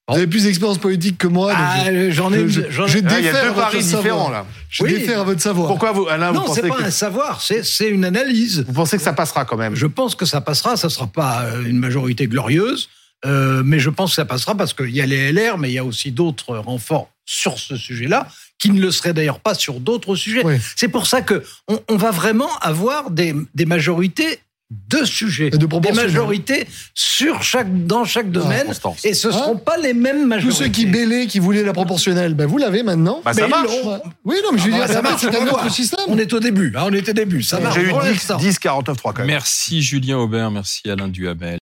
Vous 0.08 0.16
avez 0.16 0.26
plus 0.26 0.44
d'expérience 0.44 0.78
politique 0.78 1.18
que 1.18 1.26
moi. 1.26 1.52
Ah, 1.54 1.84
je- 1.86 2.10
j'en 2.10 2.32
ai, 2.32 2.48
je- 2.48 2.62
j'en 2.70 2.86
ai- 2.86 2.88
je 2.88 2.98
Ah, 3.06 3.18
Il 3.18 3.24
y 3.26 3.28
a 3.28 3.44
deux 3.44 3.52
paris 3.54 3.82
savoir. 3.82 4.02
différents 4.02 4.30
là. 4.30 4.46
Je 4.70 4.82
Oui. 4.84 5.08
à 5.10 5.22
votre 5.22 5.40
savoir. 5.40 5.68
Pourquoi 5.68 5.92
vous, 5.92 6.08
Alain, 6.08 6.28
vous 6.32 6.34
Non, 6.34 6.42
c'est 6.54 6.62
pensez, 6.62 6.68
pas 6.68 6.76
que, 6.76 6.82
un 6.84 6.90
savoir, 6.90 7.42
c'est 7.42 7.62
c'est 7.64 7.88
une 7.90 8.04
analyse. 8.04 8.64
vous 8.66 8.72
pensez 8.72 8.96
que 8.96 9.02
ça 9.02 9.12
passera 9.12 9.44
quand 9.44 9.56
même? 9.56 9.74
Je 9.74 9.86
pense 9.86 10.14
que 10.14 10.24
ça 10.24 10.40
passera. 10.40 10.76
Ça 10.76 10.88
sera 10.88 11.06
pas 11.08 11.42
euh, 11.44 11.64
une 11.66 11.78
majorité 11.78 12.26
glorieuse, 12.26 12.88
euh, 13.26 13.62
mais 13.64 13.78
je 13.78 13.90
pense 13.90 14.10
que 14.12 14.16
ça 14.16 14.24
passera 14.24 14.54
parce 14.54 14.72
qu'il 14.72 14.90
y 14.90 15.00
a 15.02 15.06
les 15.06 15.30
LR, 15.32 15.58
mais 15.58 15.70
il 15.70 15.74
y 15.74 15.78
a 15.78 15.84
aussi 15.84 16.10
d'autres 16.10 16.56
renforts 16.56 17.10
sur 17.26 17.58
ce 17.58 17.76
sujet-là, 17.76 18.26
qui 18.58 18.70
ne 18.70 18.80
le 18.80 18.90
seraient 18.90 19.12
d'ailleurs 19.12 19.40
pas 19.40 19.54
sur 19.54 19.78
d'autres 19.80 20.16
sujets. 20.16 20.42
Oui. 20.44 20.54
C'est 20.76 20.88
pour 20.88 21.06
ça 21.06 21.20
que 21.20 21.42
on, 21.68 21.78
on 21.88 21.96
va 21.96 22.10
vraiment 22.10 22.48
avoir 22.62 23.10
des, 23.10 23.34
des 23.54 23.66
majorités 23.66 24.38
de 24.70 25.02
sujets, 25.04 25.46
Et 25.46 25.50
de 25.56 25.66
des 25.66 25.92
majorités 25.92 26.66
sur 26.92 27.42
chaque 27.42 27.86
dans 27.86 28.04
chaque 28.04 28.30
domaine, 28.30 28.66
et 29.02 29.14
ce 29.14 29.28
ne 29.28 29.32
seront 29.32 29.56
pas 29.56 29.78
les 29.78 29.94
mêmes 29.94 30.20
Tous 30.22 30.26
majorités. 30.26 30.64
ceux 30.64 30.68
qui 30.68 30.84
bêlaient, 30.84 31.26
qui 31.26 31.38
voulaient 31.38 31.62
la 31.62 31.72
proportionnelle, 31.72 32.34
ben 32.34 32.44
vous 32.46 32.58
l'avez 32.58 32.82
maintenant. 32.82 33.22
Bah, 33.24 33.32
ça 33.32 33.42
Mais 33.42 33.48
marche. 33.48 33.72
Oui, 34.24 34.36
non, 34.44 34.50
mais 34.52 34.58
je 34.58 34.64
veux 34.66 34.72
Ah, 34.74 34.76
dire, 34.76 34.80
bah, 34.80 34.86
ça 34.88 34.92
ça 34.94 35.02
marche, 35.02 35.20
c'est 35.22 35.34
un 35.36 35.46
autre 35.46 35.70
système. 35.70 36.00
On 36.08 36.18
est 36.18 36.30
au 36.34 36.40
début, 36.40 36.72
hein, 36.76 36.82
on 36.86 36.92
est 36.92 37.08
au 37.08 37.12
début. 37.14 37.42
Ça 37.42 37.60
marche 37.60 37.76
J'ai 37.76 37.86
eu 37.86 37.88
pour 37.88 38.02
10, 38.02 38.08
l'instant. 38.08 38.36
10 38.36 38.58
49-3 38.58 38.94
quand 39.02 39.18
même. 39.18 39.26
Merci 39.28 39.80
Julien 39.80 40.18
Aubert, 40.18 40.50
merci 40.50 40.82
Alain 40.90 41.08
Duhamel. 41.08 41.56